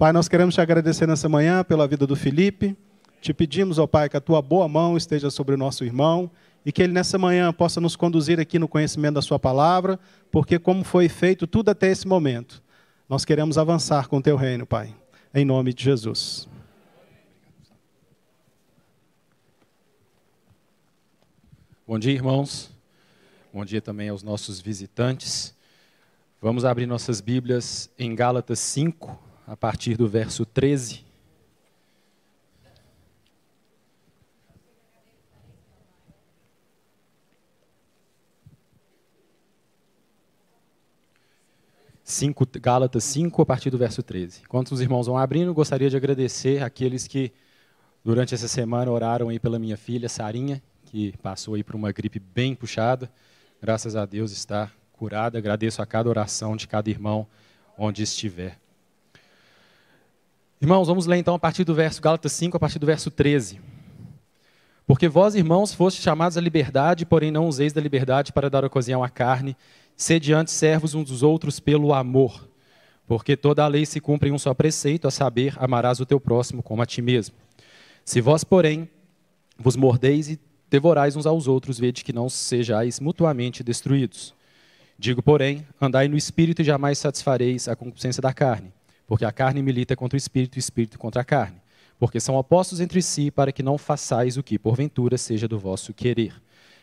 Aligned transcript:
Pai, 0.00 0.14
nós 0.14 0.28
queremos 0.28 0.54
te 0.54 0.62
agradecer 0.62 1.06
nessa 1.06 1.28
manhã 1.28 1.62
pela 1.62 1.86
vida 1.86 2.06
do 2.06 2.16
Felipe. 2.16 2.74
Te 3.20 3.34
pedimos, 3.34 3.78
ó 3.78 3.86
Pai, 3.86 4.08
que 4.08 4.16
a 4.16 4.20
tua 4.20 4.40
boa 4.40 4.66
mão 4.66 4.96
esteja 4.96 5.28
sobre 5.28 5.54
o 5.54 5.58
nosso 5.58 5.84
irmão 5.84 6.30
e 6.64 6.72
que 6.72 6.82
ele 6.82 6.94
nessa 6.94 7.18
manhã 7.18 7.52
possa 7.52 7.82
nos 7.82 7.96
conduzir 7.96 8.40
aqui 8.40 8.58
no 8.58 8.66
conhecimento 8.66 9.16
da 9.16 9.20
sua 9.20 9.38
palavra, 9.38 10.00
porque 10.30 10.58
como 10.58 10.84
foi 10.84 11.06
feito 11.06 11.46
tudo 11.46 11.68
até 11.68 11.90
esse 11.90 12.08
momento, 12.08 12.62
nós 13.10 13.26
queremos 13.26 13.58
avançar 13.58 14.08
com 14.08 14.16
o 14.16 14.22
teu 14.22 14.36
reino, 14.36 14.64
Pai. 14.64 14.96
Em 15.34 15.44
nome 15.44 15.74
de 15.74 15.84
Jesus. 15.84 16.48
Bom 21.86 21.98
dia, 21.98 22.14
irmãos. 22.14 22.70
Bom 23.52 23.66
dia 23.66 23.82
também 23.82 24.08
aos 24.08 24.22
nossos 24.22 24.62
visitantes. 24.62 25.54
Vamos 26.40 26.64
abrir 26.64 26.86
nossas 26.86 27.20
Bíblias 27.20 27.90
em 27.98 28.14
Gálatas 28.14 28.60
5, 28.60 29.28
a 29.50 29.56
partir 29.56 29.96
do 29.96 30.06
verso 30.06 30.46
13. 30.46 31.04
Cinco, 42.04 42.46
Gálatas 42.60 43.02
5, 43.02 43.42
a 43.42 43.46
partir 43.46 43.70
do 43.70 43.76
verso 43.76 44.04
13. 44.04 44.42
Enquanto 44.44 44.70
os 44.70 44.80
irmãos 44.80 45.08
vão 45.08 45.18
abrindo, 45.18 45.52
gostaria 45.52 45.90
de 45.90 45.96
agradecer 45.96 46.62
aqueles 46.62 47.08
que, 47.08 47.32
durante 48.04 48.32
essa 48.32 48.46
semana, 48.46 48.88
oraram 48.88 49.30
aí 49.30 49.40
pela 49.40 49.58
minha 49.58 49.76
filha, 49.76 50.08
Sarinha, 50.08 50.62
que 50.84 51.12
passou 51.18 51.54
aí 51.54 51.64
por 51.64 51.74
uma 51.74 51.90
gripe 51.90 52.20
bem 52.20 52.54
puxada. 52.54 53.10
Graças 53.60 53.96
a 53.96 54.06
Deus 54.06 54.30
está 54.30 54.70
curada. 54.92 55.38
Agradeço 55.38 55.82
a 55.82 55.86
cada 55.86 56.08
oração 56.08 56.54
de 56.54 56.68
cada 56.68 56.88
irmão 56.88 57.26
onde 57.76 58.04
estiver. 58.04 58.56
Irmãos, 60.62 60.88
vamos 60.88 61.06
ler 61.06 61.16
então 61.16 61.34
a 61.34 61.38
partir 61.38 61.64
do 61.64 61.74
verso 61.74 62.02
Gálatas 62.02 62.32
5, 62.32 62.54
a 62.54 62.60
partir 62.60 62.78
do 62.78 62.84
verso 62.84 63.10
13. 63.10 63.58
Porque 64.86 65.08
vós, 65.08 65.34
irmãos, 65.34 65.72
fostes 65.72 66.02
chamados 66.02 66.36
à 66.36 66.40
liberdade, 66.40 67.06
porém 67.06 67.30
não 67.30 67.48
useis 67.48 67.72
da 67.72 67.80
liberdade 67.80 68.30
para 68.30 68.50
dar 68.50 68.62
ocasião 68.62 69.02
à 69.02 69.08
carne, 69.08 69.56
sede 69.96 70.34
antes 70.34 70.52
servos 70.52 70.94
uns 70.94 71.08
dos 71.08 71.22
outros 71.22 71.58
pelo 71.58 71.94
amor. 71.94 72.46
Porque 73.06 73.38
toda 73.38 73.64
a 73.64 73.68
lei 73.68 73.86
se 73.86 74.00
cumpre 74.00 74.28
em 74.28 74.32
um 74.32 74.38
só 74.38 74.52
preceito, 74.52 75.08
a 75.08 75.10
saber, 75.10 75.54
amarás 75.56 75.98
o 75.98 76.04
teu 76.04 76.20
próximo 76.20 76.62
como 76.62 76.82
a 76.82 76.86
ti 76.86 77.00
mesmo. 77.00 77.34
Se 78.04 78.20
vós, 78.20 78.44
porém, 78.44 78.86
vos 79.58 79.76
mordeis 79.76 80.28
e 80.28 80.38
devorais 80.68 81.16
uns 81.16 81.24
aos 81.24 81.48
outros, 81.48 81.78
vede 81.78 82.04
que 82.04 82.12
não 82.12 82.28
sejais 82.28 83.00
mutuamente 83.00 83.64
destruídos. 83.64 84.34
Digo, 84.98 85.22
porém, 85.22 85.66
andai 85.80 86.06
no 86.06 86.18
espírito 86.18 86.60
e 86.60 86.66
jamais 86.66 86.98
satisfareis 86.98 87.66
a 87.66 87.74
concupiscência 87.74 88.20
da 88.20 88.34
carne, 88.34 88.70
porque 89.10 89.24
a 89.24 89.32
carne 89.32 89.60
milita 89.60 89.96
contra 89.96 90.14
o 90.14 90.16
espírito 90.16 90.56
e 90.56 90.58
o 90.58 90.60
espírito 90.60 90.96
contra 90.96 91.22
a 91.22 91.24
carne, 91.24 91.60
porque 91.98 92.20
são 92.20 92.36
opostos 92.36 92.78
entre 92.78 93.02
si, 93.02 93.28
para 93.28 93.50
que 93.50 93.60
não 93.60 93.76
façais 93.76 94.36
o 94.36 94.42
que, 94.42 94.56
porventura, 94.56 95.18
seja 95.18 95.48
do 95.48 95.58
vosso 95.58 95.92
querer. 95.92 96.32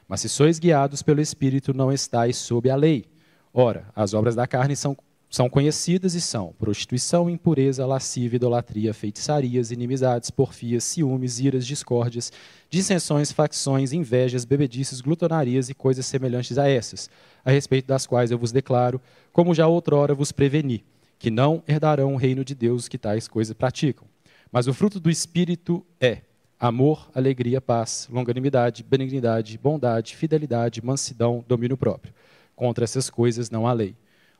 Mas 0.10 0.20
se 0.20 0.28
sois 0.28 0.60
guiados 0.60 1.02
pelo 1.02 1.22
espírito, 1.22 1.74
não 1.74 1.90
estáis 1.90 2.36
sob 2.36 2.70
a 2.70 2.76
lei. 2.76 3.06
Ora, 3.54 3.88
as 3.96 4.14
obras 4.14 4.36
da 4.36 4.46
carne 4.46 4.76
são 4.76 4.98
são 5.30 5.50
conhecidas 5.50 6.16
e 6.16 6.22
são 6.22 6.54
prostituição, 6.58 7.30
impureza, 7.30 7.86
lascívia, 7.86 8.38
idolatria, 8.38 8.94
feitiçarias, 8.94 9.72
inimizades, 9.72 10.30
porfias, 10.30 10.84
ciúmes, 10.84 11.40
iras, 11.40 11.66
discórdias, 11.66 12.32
dissensões, 12.70 13.32
facções, 13.32 13.94
invejas, 13.94 14.44
bebedices, 14.44 15.00
glutonarias 15.02 15.70
e 15.70 15.74
coisas 15.74 16.06
semelhantes 16.06 16.58
a 16.58 16.70
essas, 16.70 17.10
a 17.44 17.52
respeito 17.52 17.88
das 17.88 18.06
quais 18.06 18.32
eu 18.32 18.38
vos 18.38 18.54
declaro, 18.54 19.02
como 19.32 19.54
já 19.54 19.68
outrora 19.68 20.16
vos 20.16 20.32
preveni, 20.32 20.84
que 21.20 21.32
não 21.32 21.64
herdarão 21.68 22.14
o 22.14 22.18
reino 22.18 22.44
de 22.44 22.54
Deus 22.54 22.88
que 22.88 22.98
tais 22.98 23.28
coisas 23.28 23.54
praticam. 23.54 24.08
Mas 24.52 24.68
o 24.68 24.74
fruto 24.74 25.00
do 25.00 25.10
Espírito 25.10 25.86
é 26.00 26.22
amor, 26.60 27.10
alegria, 27.14 27.62
paz, 27.62 28.08
longanimidade, 28.12 28.84
benignidade, 28.84 29.58
bondade, 29.58 30.16
fidelidade, 30.16 30.84
mansidão, 30.84 31.44
domínio 31.48 31.78
próprio. 31.78 32.14
Contra 32.56 32.84
essas 32.84 33.10
coisas 33.10 33.50
não 33.50 33.68
há 33.68 33.74
lei. 33.74 33.96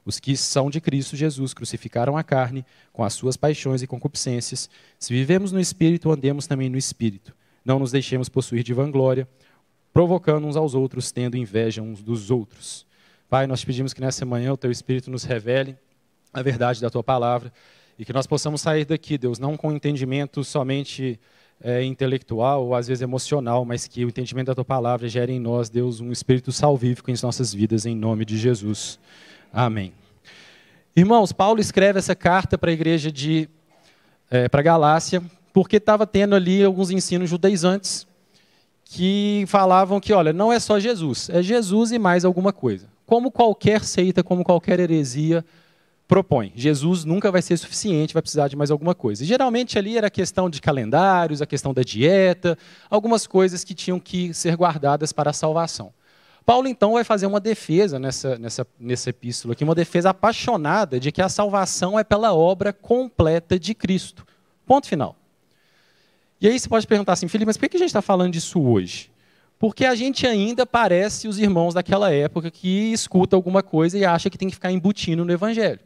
Os 0.06 0.20
que 0.20 0.38
são 0.38 0.70
de 0.70 0.80
Cristo 0.80 1.18
Jesus 1.18 1.54
crucificaram 1.54 2.16
a 2.16 2.24
carne 2.24 2.66
com 2.94 3.04
as 3.04 3.14
suas 3.14 3.36
paixões 3.36 3.82
e 3.82 3.88
concupiscências. 3.88 4.70
Se 4.98 5.14
vivemos 5.14 5.52
no 5.52 5.60
Espírito, 5.60 6.10
andemos 6.10 6.48
também 6.48 6.70
no 6.70 6.78
Espírito. 6.78 7.36
Não 7.64 7.78
nos 7.78 7.92
deixemos 7.92 8.30
possuir 8.30 8.64
de 8.64 8.74
vanglória, 8.74 9.28
provocando 9.92 10.48
uns 10.48 10.56
aos 10.56 10.74
outros, 10.74 11.12
tendo 11.12 11.36
inveja 11.36 11.82
uns 11.82 12.02
dos 12.02 12.32
outros. 12.32 12.88
Pai, 13.30 13.46
nós 13.46 13.66
pedimos 13.66 13.94
que 13.94 14.00
nessa 14.00 14.26
manhã 14.26 14.54
o 14.54 14.58
teu 14.58 14.72
Espírito 14.72 15.12
nos 15.12 15.26
revele 15.26 15.78
a 16.34 16.42
verdade 16.42 16.82
da 16.82 16.90
tua 16.90 17.04
palavra 17.04 17.52
e 17.98 18.06
que 18.06 18.14
nós 18.14 18.28
possamos 18.28 18.62
sair 18.62 18.86
daqui, 18.86 19.18
Deus, 19.18 19.40
não 19.40 19.58
com 19.58 19.72
entendimento 19.72 20.44
somente 20.44 21.20
é, 21.62 21.84
intelectual 21.84 22.66
ou 22.66 22.76
às 22.76 22.88
vezes 22.88 23.02
emocional, 23.02 23.66
mas 23.66 23.88
que 23.88 24.06
o 24.06 24.10
entendimento 24.10 24.48
da 24.48 24.56
tua 24.56 24.66
palavra 24.66 25.08
gere 25.08 25.34
em 25.34 25.40
nós, 25.40 25.70
Deus, 25.70 26.00
um 26.00 26.12
espírito 26.12 26.52
salvífico 26.52 27.10
em 27.10 27.16
nossas 27.22 27.54
vidas, 27.54 27.86
em 27.86 27.96
nome 27.96 28.24
de 28.24 28.38
Jesus. 28.38 29.00
Amém. 29.52 29.94
Irmãos, 30.96 31.32
Paulo 31.32 31.60
escreve 31.60 32.00
essa 32.00 32.16
carta 32.16 32.58
para 32.58 32.70
a 32.70 32.74
igreja 32.74 33.12
de 33.12 33.50
é, 34.30 34.48
para 34.50 34.62
Galácia, 34.62 35.24
porque 35.54 35.78
estava 35.78 36.06
tendo 36.06 36.36
ali 36.36 36.64
alguns 36.64 36.92
ensinos 36.92 37.30
judaizantes 37.30 38.06
que 38.84 39.46
falavam 39.48 40.00
que, 40.00 40.14
olha, 40.14 40.32
não 40.32 40.52
é 40.52 40.60
só 40.60 40.80
Jesus, 40.80 41.30
é 41.30 41.42
Jesus 41.42 41.92
e 41.92 42.00
mais 42.00 42.24
alguma 42.24 42.54
coisa. 42.54 42.88
Como 43.06 43.32
qualquer 43.32 43.84
seita, 43.84 44.24
como 44.24 44.44
qualquer 44.44 44.80
heresia 44.80 45.44
propõe. 46.08 46.54
Jesus 46.56 47.04
nunca 47.04 47.32
vai 47.32 47.42
ser 47.42 47.58
suficiente, 47.58 48.14
vai 48.14 48.22
precisar 48.22 48.48
de 48.48 48.56
mais 48.56 48.72
alguma 48.72 48.96
coisa. 48.96 49.24
E, 49.24 49.28
geralmente 49.28 49.78
ali 49.78 49.98
era 49.98 50.08
a 50.08 50.12
questão 50.12 50.50
de 50.50 50.62
calendários, 50.62 51.42
a 51.42 51.46
questão 51.46 51.74
da 51.74 51.84
dieta, 51.84 52.58
algumas 52.90 53.28
coisas 53.28 53.64
que 53.64 53.74
tinham 53.74 54.00
que 54.00 54.34
ser 54.34 54.56
guardadas 54.56 55.12
para 55.12 55.32
a 55.32 55.34
salvação. 55.34 55.92
Paulo, 56.46 56.70
então, 56.70 56.94
vai 56.94 57.04
fazer 57.04 57.26
uma 57.26 57.42
defesa 57.42 58.00
nessa, 58.00 58.40
nessa, 58.40 58.66
nessa 58.80 59.10
epístola 59.10 59.52
aqui, 59.52 59.66
uma 59.66 59.76
defesa 59.76 60.12
apaixonada 60.12 60.98
de 60.98 61.12
que 61.12 61.22
a 61.22 61.28
salvação 61.28 62.00
é 62.00 62.06
pela 62.06 62.34
obra 62.34 62.72
completa 62.72 63.60
de 63.60 63.74
Cristo. 63.74 64.26
Ponto 64.66 64.88
final. 64.88 65.18
E 66.40 66.48
aí 66.48 66.58
você 66.58 66.70
pode 66.70 66.88
perguntar 66.88 67.14
assim, 67.14 67.28
Felipe, 67.28 67.48
mas 67.48 67.58
por 67.58 67.68
que 67.68 67.76
a 67.76 67.80
gente 67.80 67.90
está 67.90 68.02
falando 68.02 68.32
disso 68.32 68.62
hoje? 68.62 69.12
Porque 69.60 69.84
a 69.84 69.94
gente 69.94 70.26
ainda 70.26 70.66
parece 70.66 71.28
os 71.28 71.38
irmãos 71.38 71.74
daquela 71.74 72.14
época 72.14 72.50
que 72.50 72.94
escuta 72.94 73.36
alguma 73.36 73.62
coisa 73.62 73.98
e 73.98 74.06
acha 74.06 74.30
que 74.30 74.38
tem 74.38 74.48
que 74.48 74.56
ficar 74.56 74.72
embutindo 74.72 75.26
no 75.26 75.32
Evangelho. 75.34 75.80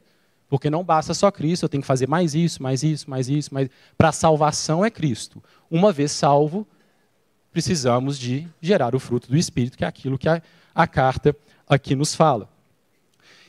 Porque 0.51 0.69
não 0.69 0.83
basta 0.83 1.13
só 1.13 1.31
Cristo, 1.31 1.63
eu 1.63 1.69
tenho 1.69 1.79
que 1.81 1.87
fazer 1.87 2.09
mais 2.09 2.35
isso, 2.35 2.61
mais 2.61 2.83
isso, 2.83 3.09
mais 3.09 3.29
isso. 3.29 3.53
Mais... 3.53 3.69
Para 3.97 4.09
a 4.09 4.11
salvação 4.11 4.83
é 4.83 4.91
Cristo. 4.91 5.41
Uma 5.69 5.93
vez 5.93 6.11
salvo, 6.11 6.67
precisamos 7.53 8.19
de 8.19 8.45
gerar 8.61 8.93
o 8.93 8.99
fruto 8.99 9.29
do 9.29 9.37
Espírito, 9.37 9.77
que 9.77 9.85
é 9.85 9.87
aquilo 9.87 10.17
que 10.17 10.27
a, 10.27 10.41
a 10.75 10.85
carta 10.85 11.33
aqui 11.69 11.95
nos 11.95 12.13
fala. 12.13 12.49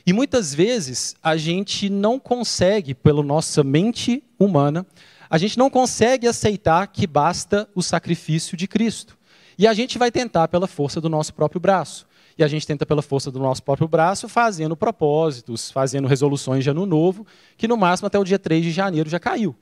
E 0.05 0.13
muitas 0.13 0.55
vezes 0.55 1.13
a 1.21 1.35
gente 1.35 1.89
não 1.89 2.17
consegue, 2.17 2.93
pela 2.93 3.21
nossa 3.21 3.65
mente 3.65 4.23
humana, 4.39 4.85
a 5.29 5.37
gente 5.37 5.57
não 5.57 5.69
consegue 5.69 6.25
aceitar 6.25 6.87
que 6.87 7.05
basta 7.05 7.67
o 7.75 7.83
sacrifício 7.83 8.55
de 8.55 8.65
Cristo. 8.65 9.17
E 9.57 9.67
a 9.67 9.73
gente 9.73 9.97
vai 9.97 10.09
tentar 10.09 10.47
pela 10.47 10.67
força 10.67 11.01
do 11.01 11.09
nosso 11.09 11.33
próprio 11.33 11.59
braço. 11.59 12.07
E 12.37 12.43
a 12.43 12.47
gente 12.47 12.65
tenta 12.65 12.85
pela 12.85 13.01
força 13.01 13.29
do 13.29 13.39
nosso 13.39 13.61
próprio 13.61 13.87
braço, 13.87 14.27
fazendo 14.27 14.75
propósitos, 14.75 15.69
fazendo 15.69 16.07
resoluções 16.07 16.63
de 16.63 16.69
ano 16.69 16.85
novo, 16.85 17.25
que 17.57 17.67
no 17.67 17.77
máximo 17.77 18.07
até 18.07 18.17
o 18.17 18.23
dia 18.23 18.39
3 18.39 18.63
de 18.63 18.71
janeiro 18.71 19.09
já 19.09 19.19
caiu. 19.19 19.55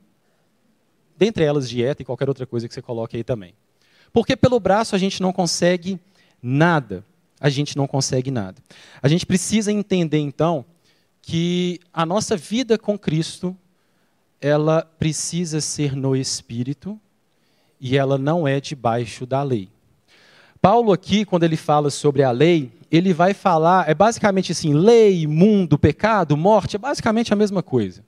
Dentre 1.17 1.43
elas, 1.43 1.69
dieta 1.69 2.01
e 2.01 2.05
qualquer 2.05 2.29
outra 2.29 2.45
coisa 2.45 2.67
que 2.67 2.73
você 2.73 2.81
coloque 2.81 3.17
aí 3.17 3.23
também. 3.23 3.53
Porque 4.13 4.35
pelo 4.35 4.59
braço 4.59 4.95
a 4.95 4.97
gente 4.97 5.21
não 5.21 5.31
consegue 5.31 5.99
nada. 6.41 7.05
A 7.39 7.49
gente 7.49 7.75
não 7.75 7.87
consegue 7.87 8.31
nada. 8.31 8.61
A 9.01 9.07
gente 9.07 9.25
precisa 9.25 9.71
entender 9.71 10.19
então 10.19 10.65
que 11.21 11.79
a 11.93 12.05
nossa 12.05 12.35
vida 12.35 12.77
com 12.77 12.97
Cristo, 12.97 13.55
ela 14.39 14.83
precisa 14.97 15.61
ser 15.61 15.95
no 15.95 16.15
espírito 16.15 16.99
e 17.79 17.97
ela 17.97 18.17
não 18.17 18.47
é 18.47 18.59
debaixo 18.59 19.25
da 19.25 19.43
lei. 19.43 19.69
Paulo 20.61 20.93
aqui, 20.93 21.25
quando 21.25 21.43
ele 21.43 21.57
fala 21.57 21.89
sobre 21.89 22.21
a 22.21 22.31
lei, 22.31 22.71
ele 22.91 23.13
vai 23.13 23.33
falar, 23.33 23.89
é 23.89 23.93
basicamente 23.93 24.51
assim, 24.51 24.73
lei, 24.73 25.25
mundo, 25.25 25.77
pecado, 25.77 26.37
morte, 26.37 26.75
é 26.75 26.79
basicamente 26.79 27.33
a 27.33 27.35
mesma 27.35 27.63
coisa. 27.63 28.03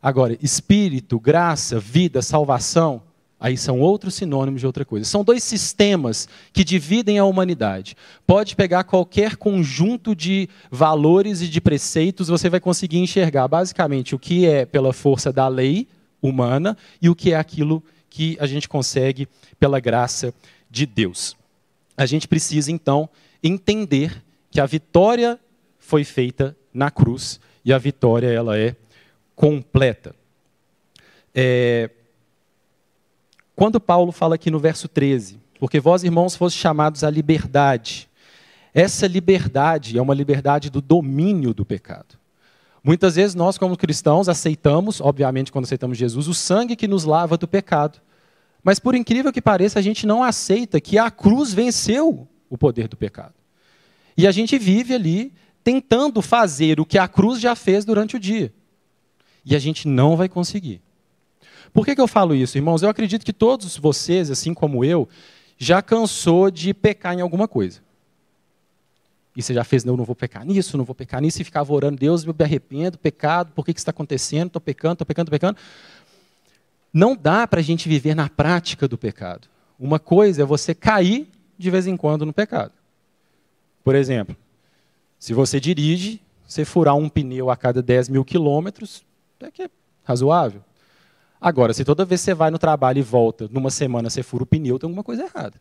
Agora, 0.00 0.38
espírito, 0.40 1.18
graça, 1.18 1.80
vida, 1.80 2.22
salvação, 2.22 3.02
Aí 3.38 3.56
são 3.56 3.80
outros 3.80 4.14
sinônimos 4.14 4.60
de 4.60 4.66
outra 4.66 4.84
coisa. 4.84 5.04
São 5.04 5.22
dois 5.22 5.44
sistemas 5.44 6.26
que 6.54 6.64
dividem 6.64 7.18
a 7.18 7.24
humanidade. 7.24 7.94
Pode 8.26 8.56
pegar 8.56 8.84
qualquer 8.84 9.36
conjunto 9.36 10.16
de 10.16 10.48
valores 10.70 11.42
e 11.42 11.48
de 11.48 11.60
preceitos, 11.60 12.28
você 12.28 12.48
vai 12.48 12.60
conseguir 12.60 12.98
enxergar 12.98 13.46
basicamente 13.46 14.14
o 14.14 14.18
que 14.18 14.46
é 14.46 14.64
pela 14.64 14.92
força 14.92 15.30
da 15.30 15.46
lei 15.48 15.86
humana 16.22 16.76
e 17.00 17.10
o 17.10 17.14
que 17.14 17.32
é 17.32 17.36
aquilo 17.36 17.84
que 18.08 18.38
a 18.40 18.46
gente 18.46 18.68
consegue 18.68 19.28
pela 19.60 19.78
graça 19.80 20.32
de 20.70 20.86
Deus. 20.86 21.36
A 21.96 22.06
gente 22.06 22.28
precisa 22.28 22.70
então 22.70 23.08
entender 23.42 24.22
que 24.50 24.60
a 24.60 24.66
vitória 24.66 25.38
foi 25.78 26.04
feita 26.04 26.56
na 26.72 26.90
cruz 26.90 27.40
e 27.64 27.72
a 27.72 27.78
vitória 27.78 28.28
ela 28.28 28.58
é 28.58 28.76
completa. 29.34 30.14
É, 31.34 31.90
quando 33.54 33.80
Paulo 33.80 34.12
fala 34.12 34.34
aqui 34.34 34.50
no 34.50 34.58
verso 34.58 34.88
13, 34.88 35.38
porque 35.58 35.80
vós, 35.80 36.04
irmãos, 36.04 36.36
foste 36.36 36.58
chamados 36.58 37.02
à 37.02 37.10
liberdade. 37.10 38.08
Essa 38.74 39.06
liberdade 39.06 39.98
é 39.98 40.02
uma 40.02 40.14
liberdade 40.14 40.68
do 40.68 40.82
domínio 40.82 41.54
do 41.54 41.64
pecado. 41.64 42.18
Muitas 42.84 43.16
vezes 43.16 43.34
nós, 43.34 43.58
como 43.58 43.76
cristãos, 43.76 44.28
aceitamos, 44.28 45.00
obviamente, 45.00 45.50
quando 45.50 45.64
aceitamos 45.64 45.98
Jesus, 45.98 46.28
o 46.28 46.34
sangue 46.34 46.76
que 46.76 46.86
nos 46.86 47.04
lava 47.04 47.36
do 47.36 47.48
pecado. 47.48 48.00
Mas, 48.66 48.80
por 48.80 48.96
incrível 48.96 49.32
que 49.32 49.40
pareça, 49.40 49.78
a 49.78 49.82
gente 49.82 50.08
não 50.08 50.24
aceita 50.24 50.80
que 50.80 50.98
a 50.98 51.08
cruz 51.08 51.54
venceu 51.54 52.26
o 52.50 52.58
poder 52.58 52.88
do 52.88 52.96
pecado. 52.96 53.32
E 54.16 54.26
a 54.26 54.32
gente 54.32 54.58
vive 54.58 54.92
ali 54.92 55.32
tentando 55.62 56.20
fazer 56.20 56.80
o 56.80 56.84
que 56.84 56.98
a 56.98 57.06
cruz 57.06 57.40
já 57.40 57.54
fez 57.54 57.84
durante 57.84 58.16
o 58.16 58.18
dia. 58.18 58.52
E 59.44 59.54
a 59.54 59.60
gente 59.60 59.86
não 59.86 60.16
vai 60.16 60.28
conseguir. 60.28 60.82
Por 61.72 61.86
que, 61.86 61.94
que 61.94 62.00
eu 62.00 62.08
falo 62.08 62.34
isso, 62.34 62.58
irmãos? 62.58 62.82
Eu 62.82 62.88
acredito 62.88 63.24
que 63.24 63.32
todos 63.32 63.76
vocês, 63.76 64.32
assim 64.32 64.52
como 64.52 64.84
eu, 64.84 65.08
já 65.56 65.80
cansou 65.80 66.50
de 66.50 66.74
pecar 66.74 67.16
em 67.16 67.20
alguma 67.20 67.46
coisa. 67.46 67.80
E 69.36 69.42
você 69.42 69.54
já 69.54 69.62
fez, 69.62 69.84
não, 69.84 69.96
não 69.96 70.04
vou 70.04 70.16
pecar 70.16 70.44
nisso, 70.44 70.76
não 70.76 70.84
vou 70.84 70.94
pecar 70.94 71.20
nisso, 71.20 71.40
e 71.40 71.44
ficava 71.44 71.72
orando, 71.72 71.98
Deus, 71.98 72.24
eu 72.24 72.34
me 72.36 72.44
arrependo, 72.44 72.98
pecado, 72.98 73.52
por 73.52 73.64
que, 73.64 73.72
que 73.72 73.78
isso 73.78 73.84
está 73.84 73.90
acontecendo? 73.90 74.48
Estou 74.48 74.60
pecando, 74.60 74.94
estou 74.94 75.06
pecando, 75.06 75.28
estou 75.28 75.38
pecando. 75.38 75.58
Não 76.96 77.14
dá 77.14 77.46
para 77.46 77.60
a 77.60 77.62
gente 77.62 77.90
viver 77.90 78.14
na 78.14 78.26
prática 78.26 78.88
do 78.88 78.96
pecado. 78.96 79.48
Uma 79.78 79.98
coisa 79.98 80.40
é 80.40 80.46
você 80.46 80.74
cair 80.74 81.28
de 81.58 81.70
vez 81.70 81.86
em 81.86 81.94
quando 81.94 82.24
no 82.24 82.32
pecado. 82.32 82.72
Por 83.84 83.94
exemplo, 83.94 84.34
se 85.18 85.34
você 85.34 85.60
dirige, 85.60 86.22
você 86.48 86.64
furar 86.64 86.96
um 86.96 87.06
pneu 87.10 87.50
a 87.50 87.56
cada 87.56 87.82
10 87.82 88.08
mil 88.08 88.24
quilômetros, 88.24 89.04
é 89.40 89.50
que 89.50 89.64
é 89.64 89.70
razoável. 90.04 90.62
Agora, 91.38 91.74
se 91.74 91.84
toda 91.84 92.02
vez 92.02 92.22
que 92.22 92.24
você 92.24 92.34
vai 92.34 92.50
no 92.50 92.58
trabalho 92.58 92.98
e 92.98 93.02
volta, 93.02 93.46
numa 93.52 93.68
semana 93.68 94.08
você 94.08 94.22
fura 94.22 94.44
o 94.44 94.46
pneu, 94.46 94.78
tem 94.78 94.88
alguma 94.88 95.04
coisa 95.04 95.24
errada. 95.24 95.60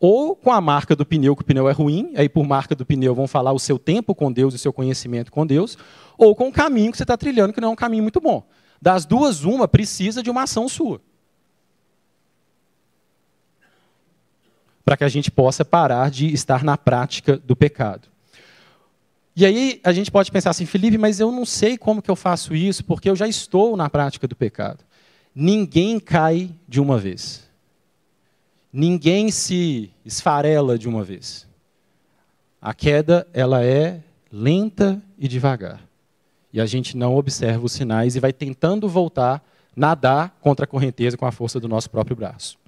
Ou 0.00 0.34
com 0.34 0.50
a 0.50 0.58
marca 0.58 0.96
do 0.96 1.04
pneu, 1.04 1.36
que 1.36 1.42
o 1.42 1.44
pneu 1.44 1.68
é 1.68 1.72
ruim, 1.72 2.14
aí 2.16 2.30
por 2.30 2.46
marca 2.46 2.74
do 2.74 2.86
pneu 2.86 3.14
vão 3.14 3.28
falar 3.28 3.52
o 3.52 3.58
seu 3.58 3.78
tempo 3.78 4.14
com 4.14 4.32
Deus 4.32 4.54
o 4.54 4.58
seu 4.58 4.72
conhecimento 4.72 5.30
com 5.30 5.46
Deus, 5.46 5.76
ou 6.16 6.34
com 6.34 6.48
o 6.48 6.52
caminho 6.52 6.92
que 6.92 6.96
você 6.96 7.04
está 7.04 7.18
trilhando, 7.18 7.52
que 7.52 7.60
não 7.60 7.68
é 7.68 7.72
um 7.72 7.76
caminho 7.76 8.02
muito 8.02 8.22
bom. 8.22 8.42
Das 8.80 9.04
duas, 9.04 9.44
uma 9.44 9.66
precisa 9.66 10.22
de 10.22 10.30
uma 10.30 10.42
ação 10.42 10.68
sua. 10.68 11.00
Para 14.84 14.96
que 14.96 15.04
a 15.04 15.08
gente 15.08 15.30
possa 15.30 15.64
parar 15.64 16.10
de 16.10 16.32
estar 16.32 16.62
na 16.62 16.76
prática 16.76 17.36
do 17.36 17.56
pecado. 17.56 18.08
E 19.34 19.44
aí 19.44 19.80
a 19.84 19.92
gente 19.92 20.10
pode 20.10 20.32
pensar 20.32 20.50
assim, 20.50 20.64
Felipe, 20.64 20.96
mas 20.96 21.20
eu 21.20 21.30
não 21.30 21.44
sei 21.44 21.76
como 21.76 22.00
que 22.00 22.10
eu 22.10 22.16
faço 22.16 22.54
isso, 22.54 22.82
porque 22.84 23.10
eu 23.10 23.14
já 23.14 23.28
estou 23.28 23.76
na 23.76 23.90
prática 23.90 24.26
do 24.26 24.34
pecado. 24.34 24.82
Ninguém 25.34 26.00
cai 26.00 26.50
de 26.66 26.80
uma 26.80 26.96
vez. 26.96 27.46
Ninguém 28.72 29.30
se 29.30 29.90
esfarela 30.04 30.78
de 30.78 30.88
uma 30.88 31.04
vez. 31.04 31.46
A 32.60 32.72
queda, 32.72 33.26
ela 33.34 33.62
é 33.62 34.02
lenta 34.32 35.02
e 35.18 35.28
devagar. 35.28 35.85
E 36.52 36.60
a 36.60 36.66
gente 36.66 36.96
não 36.96 37.16
observa 37.16 37.64
os 37.64 37.72
sinais 37.72 38.16
e 38.16 38.20
vai 38.20 38.32
tentando 38.32 38.88
voltar, 38.88 39.44
nadar 39.74 40.36
contra 40.40 40.64
a 40.64 40.66
correnteza 40.66 41.16
com 41.16 41.26
a 41.26 41.32
força 41.32 41.60
do 41.60 41.68
nosso 41.68 41.90
próprio 41.90 42.16
braço. 42.16 42.58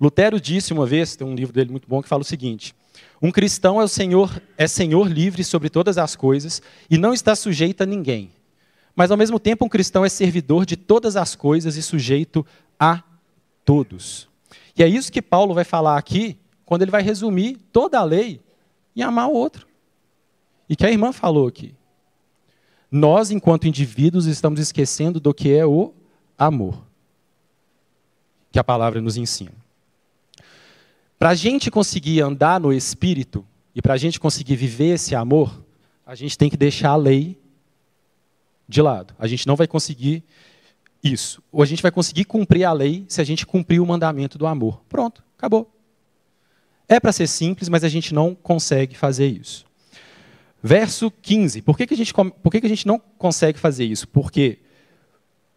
Lutero 0.00 0.40
disse 0.40 0.72
uma 0.72 0.86
vez, 0.86 1.16
tem 1.16 1.26
um 1.26 1.34
livro 1.34 1.52
dele 1.52 1.70
muito 1.70 1.88
bom 1.88 2.02
que 2.02 2.08
fala 2.08 2.22
o 2.22 2.24
seguinte: 2.24 2.74
um 3.20 3.32
cristão 3.32 3.80
é 3.80 3.84
o 3.84 3.88
Senhor, 3.88 4.40
é 4.56 4.66
Senhor 4.66 5.08
livre 5.08 5.42
sobre 5.42 5.68
todas 5.68 5.98
as 5.98 6.14
coisas 6.14 6.62
e 6.88 6.96
não 6.96 7.12
está 7.12 7.34
sujeito 7.34 7.82
a 7.82 7.86
ninguém. 7.86 8.30
Mas 8.94 9.10
ao 9.10 9.16
mesmo 9.16 9.38
tempo 9.40 9.64
um 9.64 9.68
cristão 9.68 10.04
é 10.04 10.08
servidor 10.08 10.64
de 10.64 10.76
todas 10.76 11.16
as 11.16 11.34
coisas 11.34 11.76
e 11.76 11.82
sujeito 11.82 12.46
a 12.78 13.02
todos. 13.64 14.28
E 14.76 14.82
é 14.82 14.88
isso 14.88 15.10
que 15.10 15.20
Paulo 15.20 15.54
vai 15.54 15.64
falar 15.64 15.98
aqui, 15.98 16.38
quando 16.64 16.82
ele 16.82 16.90
vai 16.90 17.02
resumir 17.02 17.56
toda 17.72 17.98
a 17.98 18.04
lei 18.04 18.40
em 18.94 19.02
amar 19.02 19.28
o 19.28 19.32
outro. 19.32 19.66
E 20.68 20.76
que 20.76 20.86
a 20.86 20.90
irmã 20.90 21.12
falou 21.12 21.48
aqui. 21.48 21.74
Nós, 22.90 23.30
enquanto 23.30 23.68
indivíduos, 23.68 24.26
estamos 24.26 24.58
esquecendo 24.60 25.20
do 25.20 25.34
que 25.34 25.52
é 25.52 25.66
o 25.66 25.92
amor. 26.38 26.82
Que 28.50 28.58
a 28.58 28.64
palavra 28.64 29.00
nos 29.00 29.16
ensina. 29.16 29.52
Para 31.18 31.30
a 31.30 31.34
gente 31.34 31.70
conseguir 31.70 32.22
andar 32.22 32.60
no 32.60 32.72
Espírito 32.72 33.44
e 33.74 33.82
para 33.82 33.94
a 33.94 33.96
gente 33.98 34.18
conseguir 34.18 34.56
viver 34.56 34.94
esse 34.94 35.14
amor, 35.14 35.62
a 36.06 36.14
gente 36.14 36.38
tem 36.38 36.48
que 36.48 36.56
deixar 36.56 36.90
a 36.90 36.96
lei 36.96 37.38
de 38.66 38.80
lado. 38.80 39.14
A 39.18 39.26
gente 39.26 39.46
não 39.46 39.56
vai 39.56 39.66
conseguir 39.66 40.22
isso. 41.02 41.42
Ou 41.52 41.62
a 41.62 41.66
gente 41.66 41.82
vai 41.82 41.90
conseguir 41.90 42.24
cumprir 42.24 42.64
a 42.64 42.72
lei 42.72 43.04
se 43.08 43.20
a 43.20 43.24
gente 43.24 43.44
cumprir 43.44 43.80
o 43.80 43.86
mandamento 43.86 44.38
do 44.38 44.46
amor. 44.46 44.80
Pronto, 44.88 45.22
acabou. 45.36 45.70
É 46.88 46.98
para 46.98 47.12
ser 47.12 47.26
simples, 47.26 47.68
mas 47.68 47.84
a 47.84 47.88
gente 47.88 48.14
não 48.14 48.34
consegue 48.34 48.96
fazer 48.96 49.26
isso. 49.26 49.67
Verso 50.62 51.10
15. 51.10 51.62
Por 51.62 51.76
que, 51.76 51.86
que, 51.86 51.94
a, 51.94 51.96
gente, 51.96 52.12
por 52.12 52.50
que, 52.50 52.60
que 52.60 52.66
a 52.66 52.70
gente 52.70 52.86
não 52.86 52.98
consegue 53.16 53.58
fazer 53.58 53.84
isso? 53.84 54.08
Porque 54.08 54.58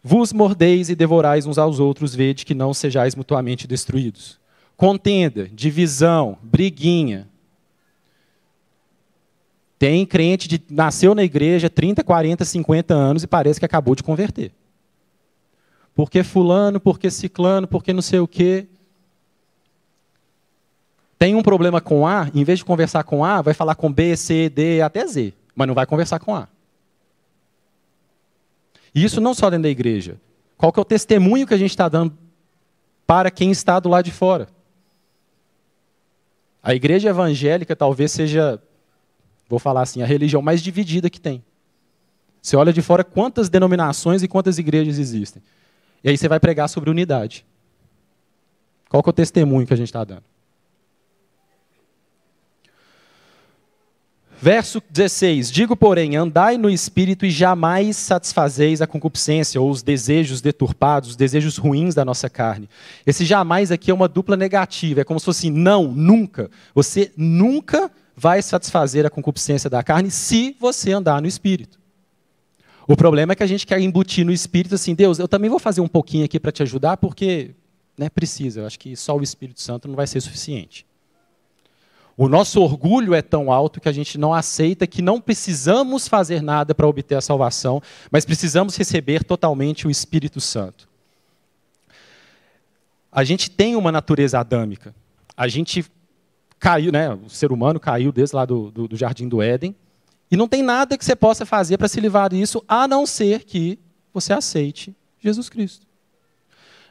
vos 0.02 0.32
mordeis 0.32 0.88
e 0.88 0.94
devorais 0.94 1.46
uns 1.46 1.58
aos 1.58 1.80
outros, 1.80 2.14
vede 2.14 2.44
que 2.44 2.54
não 2.54 2.72
sejais 2.72 3.14
mutuamente 3.14 3.66
destruídos 3.66 4.40
contenda, 4.82 5.48
divisão, 5.48 6.36
briguinha. 6.42 7.28
Tem 9.78 10.04
crente 10.04 10.48
que 10.48 10.74
nasceu 10.74 11.14
na 11.14 11.22
igreja 11.22 11.70
30, 11.70 12.02
40, 12.02 12.44
50 12.44 12.92
anos 12.92 13.22
e 13.22 13.28
parece 13.28 13.60
que 13.60 13.64
acabou 13.64 13.94
de 13.94 14.02
converter. 14.02 14.50
Porque 15.94 16.24
fulano, 16.24 16.80
porque 16.80 17.12
ciclano, 17.12 17.68
porque 17.68 17.92
não 17.92 18.02
sei 18.02 18.18
o 18.18 18.26
quê. 18.26 18.66
Tem 21.22 21.36
um 21.36 21.42
problema 21.42 21.80
com 21.80 22.04
A, 22.04 22.28
em 22.34 22.42
vez 22.42 22.58
de 22.58 22.64
conversar 22.64 23.04
com 23.04 23.24
A, 23.24 23.40
vai 23.40 23.54
falar 23.54 23.76
com 23.76 23.92
B, 23.92 24.16
C, 24.16 24.48
D, 24.48 24.82
até 24.82 25.06
Z, 25.06 25.32
mas 25.54 25.68
não 25.68 25.74
vai 25.74 25.86
conversar 25.86 26.18
com 26.18 26.34
A. 26.34 26.48
E 28.92 29.04
isso 29.04 29.20
não 29.20 29.32
só 29.32 29.48
dentro 29.48 29.62
da 29.62 29.68
igreja. 29.68 30.16
Qual 30.58 30.72
que 30.72 30.80
é 30.80 30.82
o 30.82 30.84
testemunho 30.84 31.46
que 31.46 31.54
a 31.54 31.56
gente 31.56 31.70
está 31.70 31.88
dando 31.88 32.12
para 33.06 33.30
quem 33.30 33.52
está 33.52 33.78
do 33.78 33.88
lado 33.88 34.04
de 34.04 34.10
fora? 34.10 34.48
A 36.60 36.74
igreja 36.74 37.10
evangélica 37.10 37.76
talvez 37.76 38.10
seja, 38.10 38.60
vou 39.48 39.60
falar 39.60 39.82
assim, 39.82 40.02
a 40.02 40.06
religião 40.06 40.42
mais 40.42 40.60
dividida 40.60 41.08
que 41.08 41.20
tem. 41.20 41.40
Você 42.42 42.56
olha 42.56 42.72
de 42.72 42.82
fora 42.82 43.04
quantas 43.04 43.48
denominações 43.48 44.24
e 44.24 44.28
quantas 44.28 44.58
igrejas 44.58 44.98
existem. 44.98 45.40
E 46.02 46.08
aí 46.08 46.18
você 46.18 46.26
vai 46.26 46.40
pregar 46.40 46.68
sobre 46.68 46.90
unidade. 46.90 47.46
Qual 48.88 49.00
que 49.00 49.08
é 49.08 49.10
o 49.10 49.12
testemunho 49.12 49.68
que 49.68 49.72
a 49.72 49.76
gente 49.76 49.86
está 49.86 50.02
dando? 50.02 50.24
Verso 54.42 54.82
16: 54.90 55.52
Digo, 55.52 55.76
porém, 55.76 56.16
andai 56.16 56.58
no 56.58 56.68
espírito 56.68 57.24
e 57.24 57.30
jamais 57.30 57.96
satisfazeis 57.96 58.82
a 58.82 58.88
concupiscência 58.88 59.60
ou 59.60 59.70
os 59.70 59.84
desejos 59.84 60.40
deturpados, 60.40 61.10
os 61.10 61.16
desejos 61.16 61.56
ruins 61.56 61.94
da 61.94 62.04
nossa 62.04 62.28
carne. 62.28 62.68
Esse 63.06 63.24
jamais 63.24 63.70
aqui 63.70 63.88
é 63.88 63.94
uma 63.94 64.08
dupla 64.08 64.36
negativa, 64.36 65.02
é 65.02 65.04
como 65.04 65.20
se 65.20 65.26
fosse 65.26 65.48
não, 65.48 65.92
nunca. 65.92 66.50
Você 66.74 67.12
nunca 67.16 67.88
vai 68.16 68.42
satisfazer 68.42 69.06
a 69.06 69.10
concupiscência 69.10 69.70
da 69.70 69.80
carne 69.80 70.10
se 70.10 70.56
você 70.58 70.90
andar 70.90 71.22
no 71.22 71.28
espírito. 71.28 71.78
O 72.88 72.96
problema 72.96 73.34
é 73.34 73.36
que 73.36 73.44
a 73.44 73.46
gente 73.46 73.64
quer 73.64 73.78
embutir 73.78 74.26
no 74.26 74.32
espírito 74.32 74.74
assim, 74.74 74.92
Deus, 74.92 75.20
eu 75.20 75.28
também 75.28 75.48
vou 75.48 75.60
fazer 75.60 75.80
um 75.80 75.88
pouquinho 75.88 76.24
aqui 76.24 76.40
para 76.40 76.50
te 76.50 76.64
ajudar, 76.64 76.96
porque 76.96 77.54
né, 77.96 78.10
precisa. 78.10 78.62
Eu 78.62 78.66
acho 78.66 78.80
que 78.80 78.96
só 78.96 79.16
o 79.16 79.22
Espírito 79.22 79.60
Santo 79.60 79.86
não 79.86 79.94
vai 79.94 80.08
ser 80.08 80.20
suficiente. 80.20 80.84
O 82.16 82.28
nosso 82.28 82.60
orgulho 82.60 83.14
é 83.14 83.22
tão 83.22 83.50
alto 83.50 83.80
que 83.80 83.88
a 83.88 83.92
gente 83.92 84.18
não 84.18 84.34
aceita 84.34 84.86
que 84.86 85.00
não 85.00 85.20
precisamos 85.20 86.06
fazer 86.06 86.42
nada 86.42 86.74
para 86.74 86.86
obter 86.86 87.14
a 87.14 87.20
salvação, 87.20 87.82
mas 88.10 88.24
precisamos 88.24 88.76
receber 88.76 89.24
totalmente 89.24 89.86
o 89.86 89.90
Espírito 89.90 90.40
Santo. 90.40 90.88
A 93.10 93.24
gente 93.24 93.50
tem 93.50 93.76
uma 93.76 93.90
natureza 93.90 94.38
adâmica. 94.38 94.94
A 95.36 95.48
gente 95.48 95.84
caiu, 96.58 96.92
né? 96.92 97.12
O 97.12 97.28
ser 97.28 97.50
humano 97.50 97.80
caiu 97.80 98.12
desde 98.12 98.36
lá 98.36 98.44
do, 98.44 98.70
do, 98.70 98.88
do 98.88 98.96
jardim 98.96 99.28
do 99.28 99.42
Éden. 99.42 99.74
E 100.30 100.36
não 100.36 100.48
tem 100.48 100.62
nada 100.62 100.96
que 100.96 101.04
você 101.04 101.16
possa 101.16 101.44
fazer 101.44 101.76
para 101.76 101.88
se 101.88 102.00
livrar 102.00 102.30
disso, 102.30 102.64
a 102.66 102.88
não 102.88 103.04
ser 103.04 103.44
que 103.44 103.78
você 104.14 104.32
aceite 104.32 104.94
Jesus 105.18 105.48
Cristo. 105.48 105.86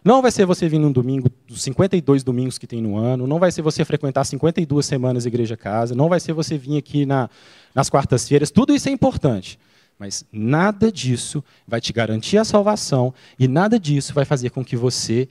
Não 0.04 0.22
vai 0.22 0.32
ser 0.32 0.46
você 0.46 0.68
vir 0.68 0.80
num 0.80 0.92
domingo, 0.92 1.30
dos 1.48 1.62
52 1.62 2.24
domingos 2.24 2.58
que 2.58 2.66
tem 2.66 2.82
no 2.82 2.98
ano, 2.98 3.28
não 3.28 3.38
vai 3.38 3.52
ser 3.52 3.62
você 3.62 3.86
frequentar 3.86 4.24
52 4.24 4.84
semanas 4.86 5.26
igreja 5.28 5.56
casa, 5.56 5.94
não 5.94 6.10
vai 6.10 6.20
ser 6.20 6.34
você 6.34 6.58
vir 6.58 6.78
aqui 6.78 7.06
na, 7.06 7.30
nas 7.74 7.90
quartas-feiras, 7.90 8.50
tudo 8.50 8.74
isso 8.74 8.90
é 8.90 8.92
importante. 8.92 9.60
Mas 10.00 10.26
nada 10.32 10.92
disso 10.92 11.44
vai 11.68 11.80
te 11.80 11.94
garantir 11.94 12.40
a 12.40 12.44
salvação 12.44 13.14
e 13.38 13.48
nada 13.48 13.80
disso 13.80 14.14
vai 14.14 14.26
fazer 14.26 14.50
com 14.50 14.66
que 14.66 14.76
você 14.76 15.30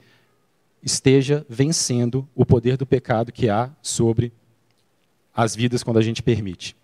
esteja 0.81 1.45
vencendo 1.49 2.25
o 2.33 2.45
poder 2.45 2.77
do 2.77 2.85
pecado 2.85 3.33
que 3.33 3.49
há 3.49 3.69
sobre 3.81 4.31
as 5.35 5.53
vidas 5.53 5.83
quando 5.83 5.97
a 5.97 6.01
gente 6.01 6.23
permite. 6.23 6.75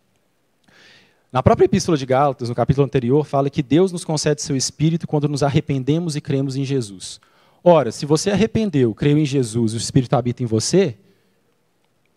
Na 1.31 1.41
própria 1.41 1.65
Epístola 1.65 1.97
de 1.97 2.05
Gálatas, 2.05 2.49
no 2.49 2.55
capítulo 2.55 2.85
anterior, 2.85 3.25
fala 3.25 3.49
que 3.49 3.63
Deus 3.63 3.93
nos 3.93 4.03
concede 4.03 4.41
seu 4.41 4.55
Espírito 4.55 5.07
quando 5.07 5.29
nos 5.29 5.41
arrependemos 5.41 6.17
e 6.17 6.21
cremos 6.21 6.57
em 6.57 6.65
Jesus. 6.65 7.21
Ora, 7.69 7.91
se 7.91 8.05
você 8.05 8.31
arrependeu, 8.31 8.95
creu 8.95 9.17
em 9.17 9.25
Jesus 9.25 9.73
o 9.73 9.77
Espírito 9.77 10.13
habita 10.13 10.41
em 10.41 10.45
você, 10.45 10.95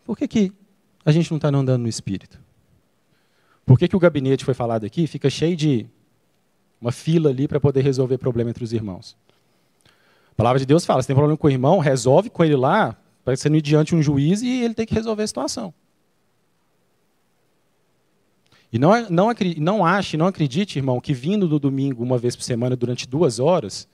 por 0.04 0.16
que, 0.16 0.28
que 0.28 0.52
a 1.04 1.10
gente 1.10 1.28
não 1.28 1.38
está 1.38 1.48
andando 1.48 1.82
no 1.82 1.88
Espírito? 1.88 2.38
Por 3.66 3.76
que, 3.76 3.88
que 3.88 3.96
o 3.96 3.98
gabinete 3.98 4.44
foi 4.44 4.54
falado 4.54 4.86
aqui 4.86 5.08
fica 5.08 5.28
cheio 5.28 5.56
de 5.56 5.86
uma 6.80 6.92
fila 6.92 7.30
ali 7.30 7.48
para 7.48 7.58
poder 7.58 7.82
resolver 7.82 8.16
problema 8.16 8.50
entre 8.50 8.62
os 8.62 8.72
irmãos? 8.72 9.16
A 10.30 10.34
palavra 10.36 10.60
de 10.60 10.66
Deus 10.66 10.84
fala, 10.86 11.02
se 11.02 11.08
tem 11.08 11.16
problema 11.16 11.36
com 11.36 11.48
o 11.48 11.50
irmão, 11.50 11.80
resolve 11.80 12.30
com 12.30 12.44
ele 12.44 12.54
lá, 12.54 12.96
para 13.24 13.34
ser 13.34 13.52
ir 13.52 13.60
diante 13.60 13.92
um 13.92 14.00
juiz 14.00 14.42
e 14.42 14.62
ele 14.62 14.72
tem 14.72 14.86
que 14.86 14.94
resolver 14.94 15.24
a 15.24 15.26
situação. 15.26 15.74
E 18.72 18.78
não, 18.78 18.92
não, 19.10 19.30
não 19.56 19.84
ache, 19.84 20.16
não 20.16 20.28
acredite, 20.28 20.78
irmão, 20.78 21.00
que 21.00 21.12
vindo 21.12 21.48
do 21.48 21.58
domingo 21.58 22.04
uma 22.04 22.18
vez 22.18 22.36
por 22.36 22.44
semana 22.44 22.76
durante 22.76 23.04
duas 23.04 23.40
horas, 23.40 23.88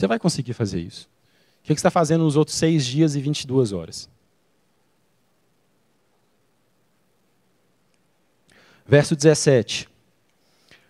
você 0.00 0.06
vai 0.06 0.18
conseguir 0.18 0.54
fazer 0.54 0.80
isso. 0.80 1.08
O 1.58 1.62
que 1.62 1.68
você 1.68 1.74
está 1.74 1.90
fazendo 1.90 2.24
nos 2.24 2.34
outros 2.34 2.56
seis 2.56 2.86
dias 2.86 3.14
e 3.14 3.20
22 3.20 3.70
horas? 3.72 4.08
Verso 8.86 9.14
17. 9.14 9.86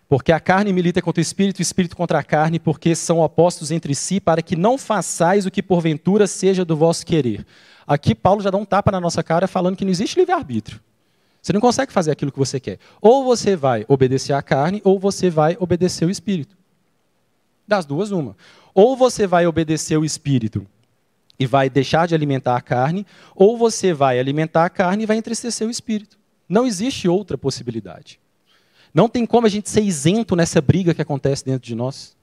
Porque 0.07 0.31
a 0.31 0.39
carne 0.39 0.71
milita 0.71 1.01
contra 1.01 1.19
o 1.19 1.21
espírito, 1.21 1.59
o 1.59 1.61
espírito 1.61 1.95
contra 1.95 2.19
a 2.19 2.23
carne, 2.23 2.57
porque 2.57 2.95
são 2.95 3.19
opostos 3.19 3.69
entre 3.69 3.93
si, 3.93 4.19
para 4.21 4.41
que 4.41 4.55
não 4.55 4.77
façais 4.77 5.45
o 5.45 5.51
que 5.51 5.61
porventura 5.61 6.25
seja 6.25 6.63
do 6.63 6.77
vosso 6.77 7.05
querer. 7.05 7.45
Aqui 7.85 8.15
Paulo 8.15 8.41
já 8.41 8.49
dá 8.49 8.57
um 8.57 8.65
tapa 8.65 8.91
na 8.91 9.01
nossa 9.01 9.21
cara 9.21 9.45
falando 9.45 9.75
que 9.75 9.83
não 9.83 9.91
existe 9.91 10.17
livre-arbítrio. 10.17 10.79
Você 11.41 11.51
não 11.51 11.59
consegue 11.59 11.91
fazer 11.91 12.11
aquilo 12.11 12.31
que 12.31 12.39
você 12.39 12.61
quer. 12.61 12.79
Ou 13.01 13.25
você 13.25 13.57
vai 13.57 13.83
obedecer 13.89 14.31
à 14.31 14.41
carne, 14.41 14.81
ou 14.85 14.97
você 14.97 15.29
vai 15.29 15.57
obedecer 15.59 16.05
o 16.05 16.09
espírito. 16.09 16.60
Das 17.71 17.85
duas, 17.85 18.11
uma. 18.11 18.35
Ou 18.73 18.97
você 18.97 19.25
vai 19.25 19.47
obedecer 19.47 19.95
o 19.95 20.03
espírito 20.03 20.67
e 21.39 21.45
vai 21.45 21.69
deixar 21.69 22.05
de 22.05 22.13
alimentar 22.13 22.57
a 22.57 22.61
carne, 22.61 23.07
ou 23.33 23.57
você 23.57 23.93
vai 23.93 24.19
alimentar 24.19 24.65
a 24.65 24.69
carne 24.69 25.03
e 25.03 25.05
vai 25.05 25.15
entristecer 25.15 25.65
o 25.65 25.71
espírito. 25.71 26.19
Não 26.49 26.67
existe 26.67 27.07
outra 27.07 27.37
possibilidade. 27.37 28.19
Não 28.93 29.07
tem 29.07 29.25
como 29.25 29.47
a 29.47 29.49
gente 29.49 29.69
ser 29.69 29.81
isento 29.83 30.35
nessa 30.35 30.59
briga 30.59 30.93
que 30.93 31.01
acontece 31.01 31.45
dentro 31.45 31.65
de 31.65 31.73
nós. 31.73 32.13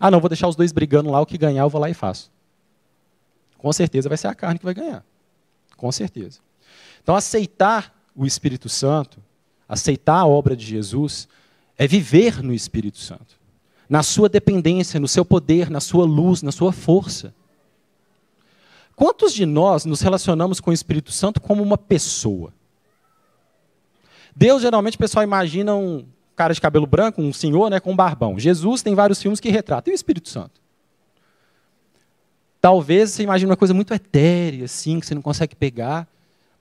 Ah, 0.00 0.10
não, 0.10 0.20
vou 0.20 0.30
deixar 0.30 0.48
os 0.48 0.56
dois 0.56 0.72
brigando 0.72 1.10
lá, 1.10 1.20
o 1.20 1.26
que 1.26 1.36
ganhar 1.36 1.60
eu 1.60 1.68
vou 1.68 1.78
lá 1.78 1.90
e 1.90 1.94
faço. 1.94 2.30
Com 3.58 3.70
certeza 3.74 4.08
vai 4.08 4.16
ser 4.16 4.28
a 4.28 4.34
carne 4.34 4.58
que 4.58 4.64
vai 4.64 4.72
ganhar. 4.72 5.04
Com 5.76 5.92
certeza. 5.92 6.40
Então, 7.02 7.14
aceitar 7.14 7.94
o 8.16 8.24
Espírito 8.24 8.70
Santo, 8.70 9.18
aceitar 9.68 10.20
a 10.20 10.26
obra 10.26 10.56
de 10.56 10.64
Jesus, 10.64 11.28
é 11.76 11.86
viver 11.86 12.42
no 12.42 12.54
Espírito 12.54 12.96
Santo, 12.96 13.41
na 13.88 14.02
sua 14.02 14.28
dependência, 14.28 14.98
no 14.98 15.08
seu 15.08 15.24
poder, 15.24 15.70
na 15.70 15.80
sua 15.80 16.04
luz, 16.04 16.42
na 16.42 16.52
sua 16.52 16.72
força. 16.72 17.34
Quantos 18.94 19.32
de 19.32 19.46
nós 19.46 19.84
nos 19.84 20.00
relacionamos 20.00 20.60
com 20.60 20.70
o 20.70 20.74
Espírito 20.74 21.12
Santo 21.12 21.40
como 21.40 21.62
uma 21.62 21.78
pessoa? 21.78 22.52
Deus, 24.34 24.62
geralmente, 24.62 24.96
o 24.96 24.98
pessoal 24.98 25.22
imagina 25.22 25.74
um 25.74 26.06
cara 26.34 26.54
de 26.54 26.60
cabelo 26.60 26.86
branco, 26.86 27.20
um 27.20 27.32
senhor 27.32 27.70
né, 27.70 27.80
com 27.80 27.92
um 27.92 27.96
barbão. 27.96 28.38
Jesus 28.38 28.82
tem 28.82 28.94
vários 28.94 29.20
filmes 29.20 29.40
que 29.40 29.50
retratam. 29.50 29.90
E 29.90 29.94
o 29.94 29.96
Espírito 29.96 30.28
Santo? 30.28 30.60
Talvez 32.60 33.10
você 33.10 33.22
imagine 33.24 33.50
uma 33.50 33.56
coisa 33.56 33.74
muito 33.74 33.92
etérea, 33.92 34.64
assim, 34.64 35.00
que 35.00 35.06
você 35.06 35.14
não 35.14 35.22
consegue 35.22 35.54
pegar. 35.54 36.06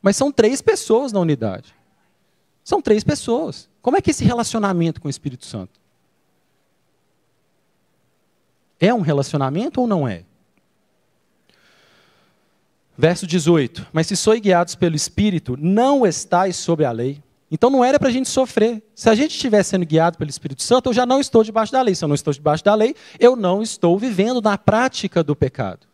Mas 0.01 0.18
são 0.18 0.32
três 0.32 0.62
pessoas 0.62 1.12
na 1.12 1.20
unidade. 1.20 1.75
São 2.63 2.82
três 2.82 3.04
pessoas. 3.04 3.70
Como 3.82 3.98
é 3.98 4.01
que 4.01 4.10
é 4.10 4.12
esse 4.12 4.24
relacionamento 4.24 5.00
com 5.00 5.08
o 5.08 5.12
Espírito 5.12 5.46
Santo? 5.46 5.81
É 8.82 8.92
um 8.92 9.02
relacionamento 9.02 9.80
ou 9.80 9.86
não 9.88 10.08
é? 10.08 10.24
Verso 12.98 13.28
18: 13.28 13.88
Mas 13.94 14.08
se 14.08 14.18
sois 14.18 14.42
guiados 14.42 14.74
pelo 14.74 14.96
Espírito, 14.96 15.56
não 15.56 16.06
estáis 16.06 16.56
sobre 16.56 16.84
a 16.84 16.92
lei. 16.92 17.22
Então 17.52 17.70
não 17.70 17.84
era 17.84 18.00
para 18.00 18.10
a 18.10 18.12
gente 18.12 18.28
sofrer. 18.28 18.82
Se 18.96 19.10
a 19.10 19.14
gente 19.14 19.32
estiver 19.32 19.62
sendo 19.62 19.86
guiado 19.86 20.18
pelo 20.18 20.30
Espírito 20.30 20.64
Santo, 20.64 20.90
eu 20.90 20.94
já 20.94 21.06
não 21.06 21.20
estou 21.20 21.44
debaixo 21.44 21.72
da 21.72 21.82
lei. 21.82 21.94
Se 21.94 22.04
eu 22.04 22.08
não 22.08 22.16
estou 22.16 22.34
debaixo 22.34 22.64
da 22.64 22.74
lei, 22.74 22.96
eu 23.20 23.36
não 23.36 23.62
estou 23.62 24.00
vivendo 24.00 24.42
na 24.42 24.58
prática 24.58 25.24
do 25.24 25.36
pecado. 25.36 25.86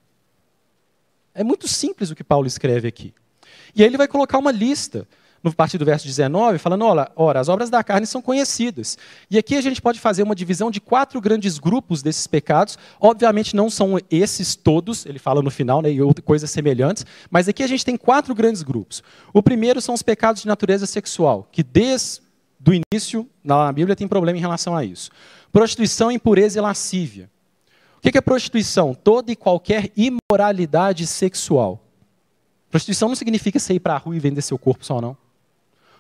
É 1.34 1.44
muito 1.44 1.68
simples 1.68 2.10
o 2.10 2.16
que 2.16 2.24
Paulo 2.24 2.48
escreve 2.48 2.88
aqui. 2.88 3.14
E 3.76 3.82
aí 3.82 3.90
ele 3.90 3.98
vai 3.98 4.08
colocar 4.08 4.38
uma 4.38 4.52
lista, 4.52 5.08
no 5.50 5.56
partir 5.56 5.78
do 5.78 5.86
verso 5.86 6.06
19, 6.06 6.58
falando: 6.58 6.86
olha, 6.86 7.12
ora, 7.16 7.40
as 7.40 7.50
obras 7.50 7.70
da 7.70 7.84
carne 7.84 8.06
são 8.06 8.22
conhecidas. 8.22 8.98
E 9.30 9.38
aqui 9.38 9.56
a 9.56 9.62
gente 9.62 9.82
pode 9.82 10.00
fazer 10.00 10.24
uma 10.24 10.36
divisão 10.36 10.70
de 10.70 10.80
quatro 10.80 11.20
grandes 11.22 11.58
grupos 11.58 12.02
desses 12.02 12.28
pecados. 12.28 12.78
Obviamente 13.00 13.56
não 13.56 13.70
são 13.70 13.98
esses 14.12 14.56
todos, 14.56 15.06
ele 15.06 15.20
fala 15.20 15.42
no 15.42 15.50
final, 15.50 15.82
né, 15.82 15.90
e 15.90 16.22
coisas 16.22 16.50
semelhantes, 16.50 17.06
mas 17.30 17.48
aqui 17.48 17.64
a 17.64 17.68
gente 17.68 17.86
tem 17.86 17.98
quatro 17.98 18.34
grandes 18.36 18.62
grupos. 18.62 19.04
O 19.34 19.42
primeiro 19.42 19.82
são 19.82 19.96
os 19.96 20.02
pecados 20.02 20.42
de 20.42 20.48
natureza 20.48 20.86
sexual, 20.86 21.48
que 21.52 21.64
desde 21.64 22.22
o 22.66 22.72
início, 22.74 23.30
na 23.44 23.72
Bíblia, 23.72 23.96
tem 23.96 24.08
problema 24.08 24.38
em 24.38 24.42
relação 24.42 24.76
a 24.76 24.84
isso. 24.84 25.10
Prostituição, 25.52 26.12
impureza 26.12 26.60
e 26.60 26.62
lascívia. 26.62 27.30
O 27.98 28.02
que 28.02 28.18
é 28.18 28.22
prostituição? 28.22 28.94
Toda 28.94 29.32
e 29.32 29.36
qualquer 29.36 29.92
imoralidade 29.96 31.08
sexual. 31.08 31.84
Prostituição 32.70 33.08
não 33.08 33.16
significa 33.16 33.60
você 33.60 33.76
ir 33.76 33.80
para 33.80 33.96
a 33.96 33.98
rua 33.98 34.16
e 34.16 34.20
vender 34.20 34.42
seu 34.42 34.58
corpo 34.58 34.86
só, 34.86 35.00
não. 35.00 35.18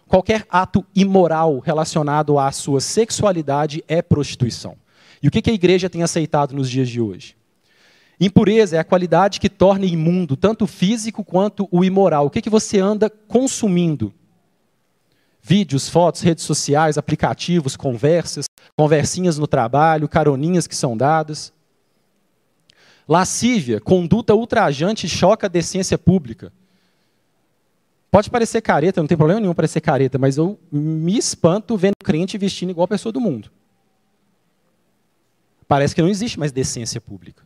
Qualquer 0.08 0.46
ato 0.50 0.86
imoral 0.96 1.60
relacionado 1.60 2.40
à 2.40 2.52
sua 2.52 2.80
sexualidade 2.80 3.84
é 3.88 4.02
prostituição. 4.02 4.78
E 5.22 5.28
o 5.28 5.32
que 5.32 5.50
a 5.50 5.54
igreja 5.54 5.90
tem 5.90 6.04
aceitado 6.04 6.56
nos 6.56 6.70
dias 6.70 6.88
de 6.88 7.02
hoje? 7.02 7.36
Impureza 8.20 8.78
é 8.78 8.80
a 8.80 8.84
qualidade 8.84 9.40
que 9.40 9.50
torna 9.50 9.86
imundo 9.86 10.36
tanto 10.36 10.64
o 10.64 10.68
físico 10.68 11.24
quanto 11.24 11.68
o 11.72 11.84
imoral. 11.84 12.26
O 12.26 12.30
que 12.30 12.50
você 12.50 12.80
anda 12.80 13.10
consumindo? 13.10 14.14
Vídeos, 15.42 15.88
fotos, 15.88 16.22
redes 16.22 16.44
sociais, 16.44 16.98
aplicativos, 16.98 17.78
conversas, 17.78 18.46
conversinhas 18.76 19.38
no 19.38 19.48
trabalho, 19.48 20.10
caroninhas 20.10 20.68
que 20.68 20.76
são 20.76 20.98
dadas. 20.98 21.54
Lascívia, 23.08 23.80
conduta 23.80 24.34
ultrajante 24.34 25.08
choca 25.08 25.48
a 25.48 25.50
decência 25.50 25.98
pública. 25.98 26.52
Pode 28.10 28.30
parecer 28.30 28.62
careta, 28.62 29.02
não 29.02 29.08
tem 29.08 29.18
problema 29.18 29.42
nenhum 29.42 29.54
parecer 29.54 29.82
careta, 29.82 30.18
mas 30.18 30.38
eu 30.38 30.58
me 30.72 31.18
espanto 31.18 31.76
vendo 31.76 31.96
crente 32.04 32.38
vestindo 32.38 32.70
igual 32.70 32.86
a 32.86 32.88
pessoa 32.88 33.12
do 33.12 33.20
mundo. 33.20 33.52
Parece 35.68 35.94
que 35.94 36.02
não 36.02 36.10
existe 36.10 36.40
mais 36.40 36.52
decência 36.52 37.02
pública. 37.02 37.44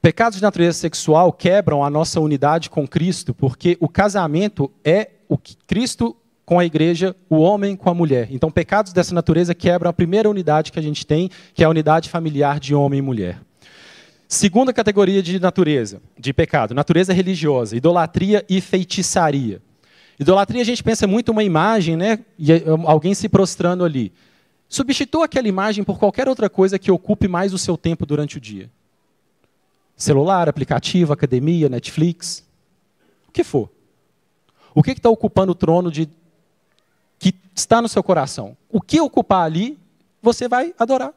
Pecados 0.00 0.36
de 0.38 0.42
natureza 0.42 0.78
sexual 0.78 1.32
quebram 1.32 1.82
a 1.82 1.90
nossa 1.90 2.20
unidade 2.20 2.70
com 2.70 2.86
Cristo, 2.86 3.34
porque 3.34 3.76
o 3.80 3.88
casamento 3.88 4.70
é 4.84 5.10
o 5.28 5.36
que 5.36 5.56
Cristo 5.66 6.16
com 6.46 6.58
a 6.58 6.64
igreja, 6.64 7.14
o 7.28 7.40
homem 7.40 7.76
com 7.76 7.90
a 7.90 7.94
mulher. 7.94 8.28
Então, 8.30 8.50
pecados 8.50 8.92
dessa 8.92 9.14
natureza 9.14 9.54
quebram 9.54 9.90
a 9.90 9.92
primeira 9.92 10.30
unidade 10.30 10.72
que 10.72 10.78
a 10.78 10.82
gente 10.82 11.06
tem, 11.06 11.28
que 11.52 11.62
é 11.62 11.66
a 11.66 11.68
unidade 11.68 12.08
familiar 12.08 12.58
de 12.58 12.74
homem 12.74 13.00
e 13.00 13.02
mulher. 13.02 13.38
Segunda 14.30 14.74
categoria 14.74 15.22
de 15.22 15.40
natureza, 15.40 16.02
de 16.18 16.34
pecado, 16.34 16.74
natureza 16.74 17.14
religiosa, 17.14 17.74
idolatria 17.74 18.44
e 18.46 18.60
feitiçaria. 18.60 19.62
Idolatria 20.20 20.60
a 20.60 20.64
gente 20.64 20.84
pensa 20.84 21.06
muito 21.06 21.32
uma 21.32 21.42
imagem, 21.42 21.96
né? 21.96 22.18
E 22.38 22.52
é, 22.52 22.62
alguém 22.84 23.14
se 23.14 23.26
prostrando 23.26 23.86
ali. 23.86 24.12
Substitua 24.68 25.24
aquela 25.24 25.48
imagem 25.48 25.82
por 25.82 25.98
qualquer 25.98 26.28
outra 26.28 26.50
coisa 26.50 26.78
que 26.78 26.90
ocupe 26.90 27.26
mais 27.26 27.54
o 27.54 27.58
seu 27.58 27.78
tempo 27.78 28.04
durante 28.04 28.36
o 28.36 28.40
dia. 28.40 28.70
Celular, 29.96 30.46
aplicativo, 30.46 31.10
academia, 31.14 31.70
Netflix, 31.70 32.44
o 33.28 33.32
que 33.32 33.42
for. 33.42 33.70
O 34.74 34.82
que 34.82 34.90
está 34.90 35.08
ocupando 35.08 35.52
o 35.52 35.54
trono 35.54 35.90
de 35.90 36.06
que 37.18 37.34
está 37.54 37.80
no 37.80 37.88
seu 37.88 38.02
coração. 38.02 38.54
O 38.68 38.78
que 38.82 39.00
ocupar 39.00 39.46
ali, 39.46 39.78
você 40.20 40.46
vai 40.46 40.74
adorar. 40.78 41.14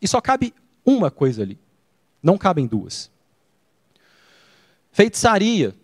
E 0.00 0.08
só 0.08 0.20
cabe 0.20 0.52
uma 0.84 1.08
coisa 1.08 1.42
ali. 1.42 1.61
Não 2.22 2.38
cabem 2.38 2.66
duas. 2.66 3.10
Feitiçaria. 4.92 5.74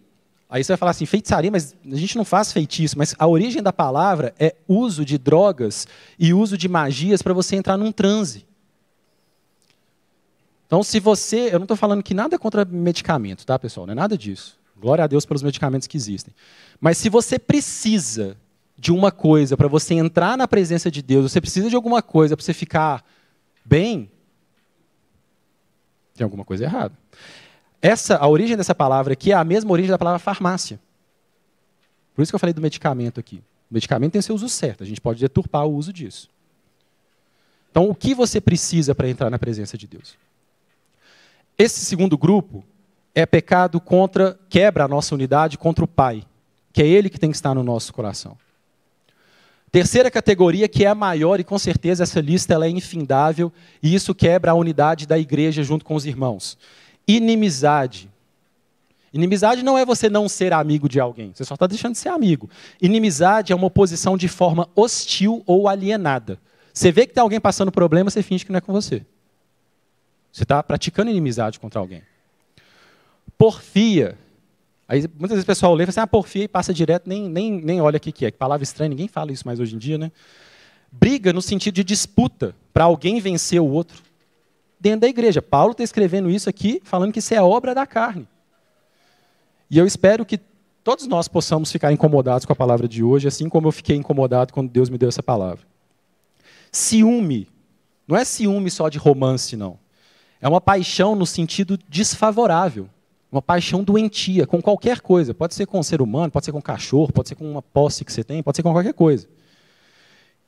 Aí 0.49 0.64
você 0.64 0.73
vai 0.73 0.78
falar 0.78 0.92
assim, 0.92 1.04
feitiçaria, 1.04 1.50
mas 1.50 1.75
a 1.85 1.97
gente 1.97 2.16
não 2.16 2.25
faz 2.25 2.52
feitiço, 2.52 2.97
mas 2.97 3.14
a 3.18 3.26
origem 3.26 3.62
da 3.62 3.73
palavra 3.73 4.35
é 4.38 4.54
uso 4.66 5.04
de 5.04 5.18
drogas 5.18 5.87
e 6.18 6.33
uso 6.33 6.57
de 6.57 6.68
magias 6.68 7.21
para 7.21 7.35
você 7.35 7.57
entrar 7.57 7.76
num 7.76 7.92
transe. 7.92 8.47
Então, 10.66 10.83
se 10.83 11.00
você. 11.00 11.49
Eu 11.50 11.59
não 11.59 11.64
estou 11.64 11.76
falando 11.76 12.02
que 12.02 12.14
nada 12.14 12.37
é 12.37 12.38
contra 12.38 12.64
medicamento, 12.64 13.45
tá, 13.45 13.59
pessoal? 13.59 13.87
Não 13.87 13.92
é 13.92 13.95
nada 13.95 14.16
disso. 14.16 14.59
Glória 14.76 15.02
a 15.02 15.07
Deus 15.07 15.26
pelos 15.26 15.42
medicamentos 15.42 15.88
que 15.88 15.97
existem. 15.97 16.33
Mas 16.80 16.99
se 16.99 17.09
você 17.09 17.38
precisa 17.38 18.37
de 18.76 18.92
uma 18.92 19.11
coisa, 19.11 19.57
para 19.57 19.66
você 19.66 19.95
entrar 19.95 20.37
na 20.37 20.47
presença 20.47 20.90
de 20.90 21.02
Deus, 21.02 21.33
você 21.33 21.40
precisa 21.40 21.68
de 21.68 21.75
alguma 21.75 22.00
coisa 22.00 22.37
para 22.37 22.45
você 22.45 22.52
ficar 22.52 23.04
bem, 23.64 24.11
tem 26.18 26.25
alguma 26.25 26.44
coisa 26.44 26.64
errada. 26.64 26.94
Essa, 27.80 28.16
a 28.16 28.26
origem 28.26 28.56
dessa 28.56 28.75
palavra 28.75 29.12
aqui 29.12 29.32
é 29.32 29.34
a 29.34 29.44
mesma 29.44 29.70
origem 29.70 29.90
da 29.90 29.98
palavra 29.98 30.18
farmácia. 30.18 30.80
Por 32.14 32.22
isso 32.22 32.32
que 32.32 32.34
eu 32.34 32.40
falei 32.40 32.52
do 32.52 32.60
medicamento 32.60 33.20
aqui. 33.20 33.42
O 33.70 33.75
medicamento 33.75 34.12
tem 34.12 34.22
seu 34.22 34.34
uso 34.34 34.48
certo, 34.48 34.82
a 34.82 34.87
gente 34.87 35.00
pode 35.00 35.20
deturpar 35.20 35.66
o 35.66 35.75
uso 35.75 35.92
disso. 35.92 36.28
Então, 37.70 37.88
o 37.88 37.94
que 37.94 38.14
você 38.14 38.40
precisa 38.40 38.94
para 38.94 39.08
entrar 39.08 39.30
na 39.30 39.38
presença 39.38 39.78
de 39.78 39.87
Deus? 39.87 40.16
Esse 41.56 41.84
segundo 41.84 42.16
grupo 42.16 42.64
é 43.14 43.26
pecado 43.26 43.80
contra, 43.80 44.38
quebra 44.48 44.84
a 44.84 44.88
nossa 44.88 45.14
unidade 45.14 45.58
contra 45.58 45.84
o 45.84 45.88
Pai, 45.88 46.25
que 46.72 46.82
é 46.82 46.87
Ele 46.87 47.10
que 47.10 47.18
tem 47.18 47.30
que 47.30 47.37
estar 47.37 47.54
no 47.54 47.62
nosso 47.62 47.92
coração. 47.92 48.37
Terceira 49.70 50.10
categoria, 50.10 50.66
que 50.66 50.84
é 50.84 50.88
a 50.88 50.94
maior, 50.94 51.38
e 51.40 51.44
com 51.44 51.58
certeza 51.58 52.02
essa 52.02 52.20
lista 52.20 52.54
ela 52.54 52.66
é 52.66 52.70
infindável, 52.70 53.52
e 53.82 53.94
isso 53.94 54.14
quebra 54.14 54.52
a 54.52 54.54
unidade 54.54 55.06
da 55.06 55.18
igreja 55.18 55.62
junto 55.62 55.84
com 55.84 55.94
os 55.94 56.06
irmãos. 56.06 56.56
Inimizade. 57.06 58.10
Inimizade 59.12 59.62
não 59.62 59.76
é 59.76 59.84
você 59.84 60.08
não 60.08 60.28
ser 60.28 60.52
amigo 60.52 60.88
de 60.88 61.00
alguém, 61.00 61.32
você 61.34 61.44
só 61.44 61.54
está 61.54 61.66
deixando 61.66 61.92
de 61.92 61.98
ser 61.98 62.08
amigo. 62.08 62.48
Inimizade 62.80 63.52
é 63.52 63.56
uma 63.56 63.66
oposição 63.66 64.16
de 64.16 64.28
forma 64.28 64.68
hostil 64.75 65.42
ou 65.46 65.68
alienada. 65.68 66.38
Você 66.72 66.92
vê 66.92 67.06
que 67.06 67.14
tem 67.14 67.22
alguém 67.22 67.40
passando 67.40 67.72
problema, 67.72 68.10
você 68.10 68.22
finge 68.22 68.44
que 68.44 68.52
não 68.52 68.58
é 68.58 68.60
com 68.60 68.72
você. 68.72 69.04
Você 70.32 70.44
está 70.44 70.62
praticando 70.62 71.10
inimizade 71.10 71.58
contra 71.58 71.80
alguém. 71.80 72.02
Porfia. 73.37 74.16
Aí 74.88 75.02
muitas 75.02 75.33
vezes 75.33 75.45
o 75.45 75.47
pessoal 75.47 75.75
lê 75.75 75.85
e 75.85 75.87
fala 75.87 75.90
assim, 75.90 76.00
ah, 76.00 76.07
porfia 76.07 76.45
e 76.45 76.49
passa 76.49 76.73
direto, 76.73 77.07
nem, 77.07 77.28
nem, 77.28 77.61
nem 77.61 77.80
olha 77.80 77.99
o 77.99 78.00
que, 78.00 78.11
que 78.11 78.25
é. 78.25 78.30
Que 78.30 78.38
palavra 78.38 78.64
estranha, 78.64 78.88
ninguém 78.88 79.07
fala 79.07 79.30
isso 79.30 79.47
mais 79.47 79.61
hoje 79.61 79.76
em 79.76 79.78
dia, 79.78 79.99
né? 79.99 80.11
Briga 80.90 81.30
no 81.30 81.42
sentido 81.42 81.75
de 81.75 81.85
disputa, 81.85 82.57
para 82.73 82.85
alguém 82.85 83.21
vencer 83.21 83.61
o 83.61 83.66
outro. 83.66 84.02
Dentro 84.80 85.00
da 85.00 85.09
igreja. 85.09 85.42
Paulo 85.42 85.73
está 85.73 85.85
escrevendo 85.85 86.30
isso 86.30 86.49
aqui, 86.49 86.80
falando 86.85 87.12
que 87.12 87.18
isso 87.18 87.35
é 87.35 87.42
obra 87.42 87.75
da 87.75 87.87
carne. 87.87 88.26
E 89.71 89.76
eu 89.76 89.87
espero 89.87 90.25
que 90.25 90.40
todos 90.83 91.07
nós 91.07 91.28
possamos 91.28 91.71
ficar 91.71 91.92
incomodados 91.92 92.47
com 92.47 92.52
a 92.54 92.57
palavra 92.57 92.88
de 92.88 93.04
hoje, 93.04 93.28
assim 93.28 93.49
como 93.49 93.68
eu 93.68 93.73
fiquei 93.73 93.97
incomodado 93.97 94.54
quando 94.54 94.71
Deus 94.71 94.88
me 94.88 94.97
deu 94.97 95.11
essa 95.11 95.23
palavra. 95.23 95.66
Ciúme. 96.73 97.49
Não 98.07 98.16
é 98.16 98.25
ciúme 98.25 98.71
só 98.71 98.88
de 98.88 98.97
romance, 98.97 99.54
não. 99.54 99.78
É 100.40 100.49
uma 100.49 100.62
paixão 100.62 101.14
no 101.14 101.26
sentido 101.26 101.78
desfavorável. 101.88 102.88
Uma 103.30 103.42
paixão 103.42 103.85
doentia 103.85 104.47
com 104.47 104.61
qualquer 104.62 105.00
coisa. 105.00 105.35
Pode 105.35 105.54
ser 105.54 105.66
com 105.66 105.78
um 105.78 105.82
ser 105.82 106.00
humano, 106.00 106.30
pode 106.30 106.47
ser 106.47 106.52
com 106.52 106.58
um 106.58 106.62
cachorro, 106.62 107.12
pode 107.12 107.28
ser 107.28 107.35
com 107.35 107.50
uma 107.50 107.61
posse 107.61 108.04
que 108.04 108.12
você 108.12 108.25
tem, 108.25 108.42
pode 108.42 108.56
ser 108.56 108.62
com 108.62 108.73
qualquer 108.73 108.94
coisa. 108.94 109.26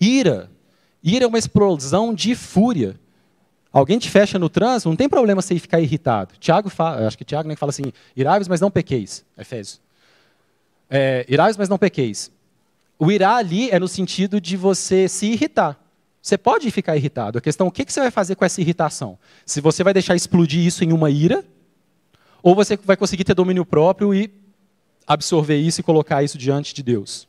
Ira. 0.01 0.51
Ira 1.03 1.25
é 1.25 1.29
uma 1.29 1.39
explosão 1.39 2.15
de 2.15 2.35
fúria. 2.35 2.99
Alguém 3.73 3.99
te 3.99 4.11
fecha 4.11 4.39
no 4.39 4.49
trânsito, 4.49 4.89
não 4.89 4.97
tem 4.97 5.09
problema 5.09 5.41
você 5.41 5.59
ficar 5.59 5.81
irritado. 5.81 6.35
Tiago 6.41 6.69
fala, 6.69 7.07
acho 7.07 7.17
que 7.17 7.25
Tiago 7.25 7.47
nem 7.47 7.57
fala 7.57 7.71
assim, 7.71 7.93
irai 8.17 8.41
mas 8.49 8.61
não 8.61 8.71
pequeis. 8.71 9.25
Efésios. 9.39 9.81
É, 10.89 11.25
irai 11.29 11.53
mas 11.57 11.69
não 11.69 11.79
pequeis. 11.79 12.33
O 12.99 13.13
irá 13.13 13.37
ali 13.37 13.71
é 13.71 13.79
no 13.79 13.89
sentido 13.89 14.41
de 14.41 14.57
você 14.57 15.09
se 15.09 15.27
irritar. 15.27 15.79
Você 16.21 16.37
pode 16.37 16.71
ficar 16.71 16.97
irritado. 16.97 17.39
A 17.39 17.41
questão 17.41 17.67
é 17.67 17.69
o 17.69 17.73
que 17.73 17.91
você 17.91 18.01
vai 18.01 18.11
fazer 18.11 18.35
com 18.35 18.45
essa 18.45 18.61
irritação? 18.61 19.19
Se 19.47 19.61
você 19.61 19.83
vai 19.83 19.95
deixar 19.95 20.17
explodir 20.17 20.67
isso 20.67 20.85
em 20.85 20.93
uma 20.93 21.11
ira, 21.11 21.45
ou 22.43 22.55
você 22.55 22.77
vai 22.77 22.97
conseguir 22.97 23.25
ter 23.25 23.35
domínio 23.35 23.65
próprio 23.65 24.15
e 24.15 24.33
absorver 25.07 25.57
isso 25.57 25.81
e 25.81 25.85
colocar 25.85 26.23
isso 26.23 26.39
diante 26.39 26.75
de 26.75 26.83
Deus. 26.83 27.29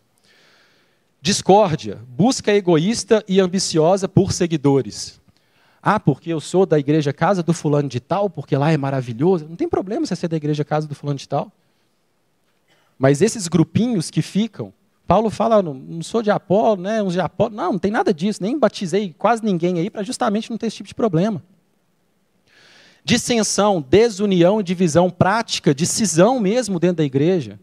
Discórdia, 1.22 2.00
busca 2.08 2.54
egoísta 2.54 3.24
e 3.28 3.40
ambiciosa 3.40 4.08
por 4.08 4.32
seguidores. 4.32 5.20
Ah, 5.82 6.00
porque 6.00 6.32
eu 6.32 6.40
sou 6.40 6.66
da 6.66 6.78
igreja 6.78 7.12
casa 7.12 7.42
do 7.42 7.54
fulano 7.54 7.90
de 7.90 8.00
tal, 8.00 8.30
porque 8.30 8.56
lá 8.56 8.72
é 8.72 8.78
maravilhoso. 8.78 9.48
Não 9.48 9.56
tem 9.56 9.68
problema 9.68 10.06
você 10.06 10.16
ser 10.16 10.28
da 10.28 10.38
igreja 10.38 10.64
casa 10.64 10.88
do 10.88 10.96
fulano 10.96 11.18
de 11.18 11.28
tal. 11.28 11.52
Mas 12.98 13.22
esses 13.22 13.48
grupinhos 13.48 14.12
que 14.12 14.22
ficam 14.22 14.74
Paulo 15.12 15.30
fala, 15.30 15.62
não 15.62 16.02
sou 16.02 16.22
de 16.22 16.32
Apolo, 16.32 16.82
né, 16.82 17.04
uns 17.04 17.12
de 17.12 17.20
Apolo. 17.20 17.54
Não, 17.54 17.74
não 17.74 17.80
tem 17.80 17.92
nada 17.92 18.14
disso, 18.14 18.42
nem 18.42 18.58
batizei 18.58 19.14
quase 19.18 19.44
ninguém 19.44 19.78
aí 19.78 19.90
para 19.90 20.04
justamente 20.04 20.50
não 20.50 20.58
ter 20.58 20.68
esse 20.68 20.78
tipo 20.78 20.88
de 20.88 20.96
problema. 20.96 21.44
Dissensão, 23.04 23.82
desunião, 23.82 24.62
divisão 24.62 25.10
prática, 25.10 25.74
decisão 25.74 26.40
mesmo 26.40 26.80
dentro 26.80 26.98
da 26.98 27.04
igreja. 27.04 27.60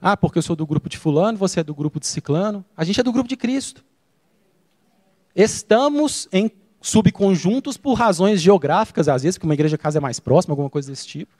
Ah, 0.00 0.16
porque 0.16 0.38
eu 0.38 0.42
sou 0.42 0.54
do 0.54 0.66
grupo 0.66 0.88
de 0.88 0.98
fulano, 0.98 1.38
você 1.38 1.60
é 1.60 1.64
do 1.64 1.74
grupo 1.74 1.98
de 1.98 2.06
ciclano. 2.06 2.64
A 2.76 2.84
gente 2.84 3.00
é 3.00 3.02
do 3.02 3.12
grupo 3.12 3.28
de 3.28 3.36
Cristo. 3.36 3.82
Estamos 5.34 6.28
em 6.30 6.50
subconjuntos 6.80 7.78
por 7.78 7.94
razões 7.94 8.42
geográficas, 8.42 9.08
às 9.08 9.22
vezes, 9.22 9.38
porque 9.38 9.46
uma 9.46 9.54
igreja 9.54 9.78
casa 9.78 9.98
é 9.98 10.00
mais 10.00 10.20
próxima, 10.20 10.52
alguma 10.52 10.68
coisa 10.68 10.90
desse 10.90 11.06
tipo. 11.06 11.32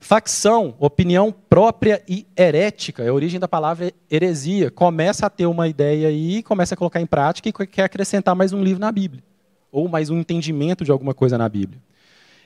Facção, 0.00 0.74
opinião 0.78 1.32
própria 1.32 2.02
e 2.08 2.26
herética, 2.36 3.02
é 3.02 3.08
a 3.08 3.14
origem 3.14 3.38
da 3.38 3.48
palavra 3.48 3.92
heresia. 4.10 4.70
Começa 4.70 5.26
a 5.26 5.30
ter 5.30 5.46
uma 5.46 5.68
ideia 5.68 6.08
aí, 6.08 6.42
começa 6.42 6.74
a 6.74 6.76
colocar 6.76 7.00
em 7.00 7.06
prática 7.06 7.48
e 7.48 7.66
quer 7.66 7.84
acrescentar 7.84 8.34
mais 8.34 8.52
um 8.52 8.62
livro 8.62 8.80
na 8.80 8.92
Bíblia, 8.92 9.22
ou 9.70 9.88
mais 9.88 10.10
um 10.10 10.18
entendimento 10.18 10.84
de 10.84 10.90
alguma 10.90 11.14
coisa 11.14 11.36
na 11.36 11.48
Bíblia. 11.48 11.80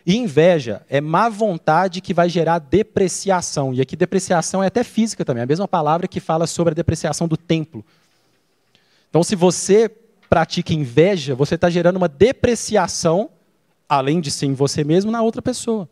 E 0.05 0.17
inveja 0.17 0.83
é 0.89 1.01
má 1.01 1.29
vontade 1.29 2.01
que 2.01 2.13
vai 2.13 2.29
gerar 2.29 2.59
depreciação. 2.59 3.73
E 3.73 3.81
aqui 3.81 3.95
depreciação 3.97 4.63
é 4.63 4.67
até 4.67 4.83
física 4.83 5.25
também, 5.25 5.41
é 5.41 5.45
a 5.45 5.47
mesma 5.47 5.69
palavra 5.69 6.09
que 6.09 6.21
fala 6.21 6.47
sobre 6.47 6.73
a 6.73 6.75
depreciação 6.75 7.29
do 7.29 7.37
templo. 7.37 7.85
Então, 9.09 9.23
se 9.23 9.37
você 9.37 9.91
pratica 10.29 10.73
inveja, 10.73 11.35
você 11.35 11.55
está 11.55 11.69
gerando 11.69 11.97
uma 11.97 12.09
depreciação, 12.09 13.31
além 13.89 14.21
de 14.21 14.31
ser 14.31 14.47
em 14.47 14.55
você 14.55 14.83
mesmo, 14.83 15.11
na 15.11 15.23
outra 15.23 15.43
pessoa. 15.43 15.89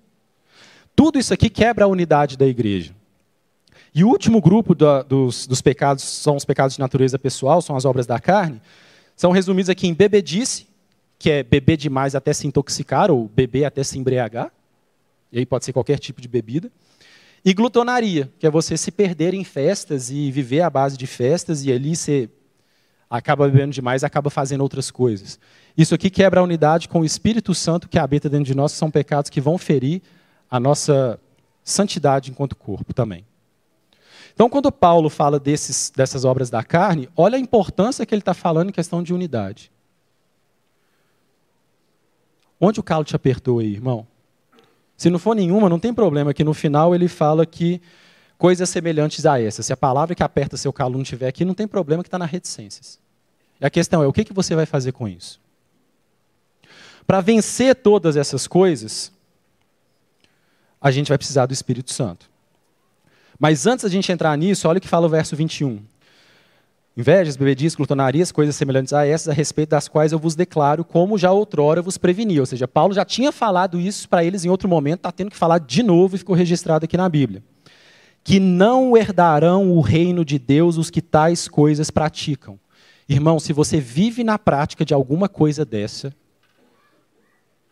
Tudo 0.97 1.19
isso 1.19 1.33
aqui 1.33 1.51
quebra 1.51 1.85
a 1.85 1.88
unidade 1.88 2.37
da 2.37 2.47
igreja. 2.47 2.95
E 3.95 4.05
o 4.05 4.09
último 4.09 4.40
grupo 4.40 4.75
da, 4.75 5.03
dos, 5.03 5.47
dos, 5.47 5.61
pecados 5.61 6.05
são 6.05 6.37
os 6.37 6.45
pecados 6.45 6.77
de 6.77 6.81
natureza 6.81 7.19
pessoal, 7.19 7.61
são 7.61 7.77
as 7.77 7.85
obras 7.85 8.07
da 8.07 8.19
carne. 8.19 8.61
São 9.16 9.33
resumidos 9.33 9.69
aqui 9.69 9.87
em 9.87 9.95
bebedice, 9.95 10.66
que 11.21 11.31
é 11.31 11.43
beber 11.43 11.77
demais 11.77 12.15
até 12.15 12.33
se 12.33 12.47
intoxicar, 12.47 13.11
ou 13.11 13.29
beber 13.29 13.67
até 13.67 13.85
se 13.85 13.99
embriagar. 13.99 14.51
E 15.31 15.39
aí 15.39 15.45
pode 15.45 15.67
ser 15.67 15.73
qualquer 15.75 15.99
tipo 15.99 16.19
de 16.19 16.27
bebida. 16.27 16.73
E 17.45 17.53
glutonaria, 17.53 18.33
que 18.39 18.47
é 18.47 18.51
você 18.51 18.75
se 18.75 18.91
perder 18.91 19.35
em 19.35 19.45
festas 19.45 20.11
e 20.11 20.31
viver 20.33 20.63
à 20.63 20.71
base 20.71 20.97
de 20.97 21.07
festas, 21.07 21.63
e 21.63 21.71
ali 21.71 21.95
você 21.95 22.31
acaba 23.11 23.47
bebendo 23.47 23.71
demais 23.75 24.01
e 24.01 24.07
acaba 24.07 24.31
fazendo 24.31 24.63
outras 24.63 24.91
coisas. 24.91 25.39
Isso 25.77 25.95
aqui 25.95 26.09
quebra 26.09 26.41
a 26.41 26.43
unidade 26.43 26.89
com 26.89 27.01
o 27.01 27.05
Espírito 27.05 27.55
Santo 27.55 27.87
que 27.87 27.99
habita 27.99 28.31
dentro 28.31 28.47
de 28.47 28.55
nós, 28.55 28.73
que 28.73 28.79
são 28.79 28.91
pecados 28.91 29.29
que 29.29 29.43
vão 29.43 29.59
ferir 29.59 30.01
a 30.51 30.59
nossa 30.59 31.21
santidade 31.63 32.31
enquanto 32.31 32.57
corpo 32.57 32.95
também. 32.95 33.27
Então, 34.33 34.49
quando 34.49 34.73
Paulo 34.73 35.11
fala 35.11 35.39
desses, 35.39 35.93
dessas 35.95 36.25
obras 36.25 36.49
da 36.49 36.65
carne, 36.65 37.11
olha 37.15 37.37
a 37.37 37.41
importância 37.41 38.07
que 38.07 38.15
ele 38.15 38.23
está 38.23 38.33
falando 38.33 38.71
em 38.71 38.73
questão 38.73 39.03
de 39.03 39.13
unidade. 39.13 39.71
Onde 42.61 42.79
o 42.79 42.83
calo 42.83 43.05
te 43.05 43.16
apertou 43.16 43.59
aí, 43.59 43.73
irmão? 43.73 44.07
Se 44.96 45.09
não 45.09 45.18
for 45.18 45.35
nenhuma, 45.35 45.68
não 45.68 45.81
tem 45.81 45.94
problema, 45.94 46.35
que 46.35 46.44
no 46.44 46.53
final 46.53 46.94
ele 46.94 47.09
fala 47.09 47.46
que 47.46 47.81
coisas 48.37 48.68
semelhantes 48.68 49.25
a 49.25 49.40
essa. 49.40 49.62
Se 49.62 49.73
a 49.73 49.77
palavra 49.77 50.14
que 50.14 50.23
aperta 50.23 50.59
seu 50.59 50.73
calo 50.73 50.94
não 50.94 51.03
estiver 51.03 51.29
aqui, 51.29 51.44
não 51.44 51.55
tem 51.55 51.66
problema 51.66 52.03
que 52.03 52.09
está 52.09 52.18
na 52.18 52.27
reticências. 52.27 52.99
E 53.59 53.64
a 53.64 53.70
questão 53.70 54.03
é, 54.03 54.07
o 54.07 54.12
que, 54.12 54.25
que 54.25 54.33
você 54.35 54.55
vai 54.55 54.66
fazer 54.66 54.92
com 54.92 55.09
isso? 55.09 55.40
Para 57.07 57.23
vencer 57.23 57.75
todas 57.77 58.16
essas 58.16 58.46
coisas, 58.46 59.11
a 60.81 60.90
gente 60.90 61.09
vai 61.09 61.18
precisar 61.18 61.46
do 61.46 61.53
Espírito 61.53 61.92
Santo. 61.92 62.31
Mas 63.38 63.66
antes 63.66 63.85
da 63.85 63.88
gente 63.88 64.12
entrar 64.12 64.37
nisso, 64.37 64.68
olha 64.68 64.77
o 64.79 64.81
que 64.81 64.88
fala 64.88 65.07
o 65.07 65.11
verso 65.11 65.35
21. 65.35 65.83
Invejas, 66.96 67.37
bebedias, 67.37 67.74
glutonarias, 67.74 68.33
coisas 68.33 68.57
semelhantes 68.57 68.92
a 68.92 69.07
essas, 69.07 69.29
a 69.29 69.33
respeito 69.33 69.70
das 69.70 69.87
quais 69.87 70.12
eu 70.12 70.18
vos 70.18 70.35
declaro, 70.35 70.85
como 70.85 71.16
já 71.16 71.31
outrora 71.31 71.81
vos 71.81 71.96
preveni. 71.96 72.40
Ou 72.40 72.46
seja, 72.46 72.66
Paulo 72.66 72.92
já 72.92 73.05
tinha 73.05 73.31
falado 73.31 73.81
isso 73.81 74.09
para 74.09 74.24
eles 74.24 74.44
em 74.44 74.48
outro 74.48 74.68
momento, 74.68 74.98
está 74.98 75.12
tendo 75.12 75.31
que 75.31 75.37
falar 75.37 75.59
de 75.59 75.83
novo 75.83 76.16
e 76.16 76.18
ficou 76.18 76.35
registrado 76.35 76.85
aqui 76.85 76.96
na 76.96 77.09
Bíblia. 77.09 77.42
Que 78.24 78.40
não 78.40 78.96
herdarão 78.96 79.70
o 79.70 79.81
reino 79.81 80.24
de 80.24 80.38
Deus 80.38 80.76
os 80.76 80.90
que 80.90 81.00
tais 81.00 81.46
coisas 81.48 81.90
praticam. 81.90 82.59
Irmão, 83.09 83.38
se 83.40 83.53
você 83.53 83.81
vive 83.81 84.22
na 84.22 84.38
prática 84.38 84.85
de 84.85 84.92
alguma 84.92 85.29
coisa 85.29 85.64
dessa, 85.64 86.12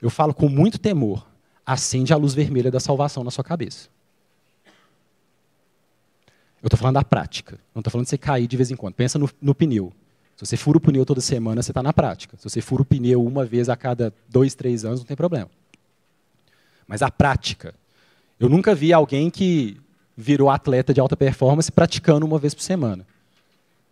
eu 0.01 0.11
falo 0.11 0.33
com 0.33 0.49
muito 0.49 0.79
temor, 0.79 1.27
acende 1.67 2.13
a 2.13 2.17
luz 2.17 2.35
vermelha 2.35 2.71
da 2.71 2.81
salvação 2.81 3.25
na 3.25 3.31
sua 3.31 3.45
cabeça. 3.45 3.89
Eu 6.63 6.67
estou 6.67 6.79
falando 6.79 6.95
da 6.95 7.05
prática, 7.05 7.59
não 7.75 7.81
estou 7.81 7.91
falando 7.91 8.07
de 8.07 8.11
você 8.11 8.19
cair 8.19 8.47
de 8.47 8.57
vez 8.57 8.71
em 8.71 8.77
quando. 8.77 8.95
Pensa 8.95 9.19
no, 9.19 9.31
no 9.41 9.55
pneu. 9.55 9.93
Se 10.37 10.47
você 10.47 10.57
fura 10.57 10.79
o 10.79 10.81
pneu 10.81 11.05
toda 11.05 11.21
semana, 11.21 11.63
você 11.63 11.71
está 11.71 11.83
na 11.83 11.93
prática. 11.93 12.37
Se 12.37 12.45
você 12.49 12.61
fura 12.61 12.83
o 12.83 12.85
pneu 12.85 13.25
uma 13.25 13.45
vez 13.45 13.69
a 13.69 13.77
cada 13.77 14.13
dois, 14.29 14.55
três 14.55 14.85
anos, 14.85 15.01
não 15.01 15.07
tem 15.07 15.17
problema. 15.17 15.49
Mas 16.87 17.03
a 17.03 17.11
prática. 17.11 17.75
Eu 18.39 18.49
nunca 18.49 18.75
vi 18.75 18.93
alguém 18.93 19.31
que 19.31 19.77
virou 20.17 20.51
atleta 20.51 20.95
de 20.95 21.01
alta 21.01 21.17
performance 21.17 21.71
praticando 21.71 22.25
uma 22.25 22.39
vez 22.39 22.55
por 22.55 22.63
semana. 22.63 23.07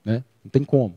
Né? 0.05 0.25
Não 0.45 0.51
tem 0.51 0.65
como. 0.65 0.97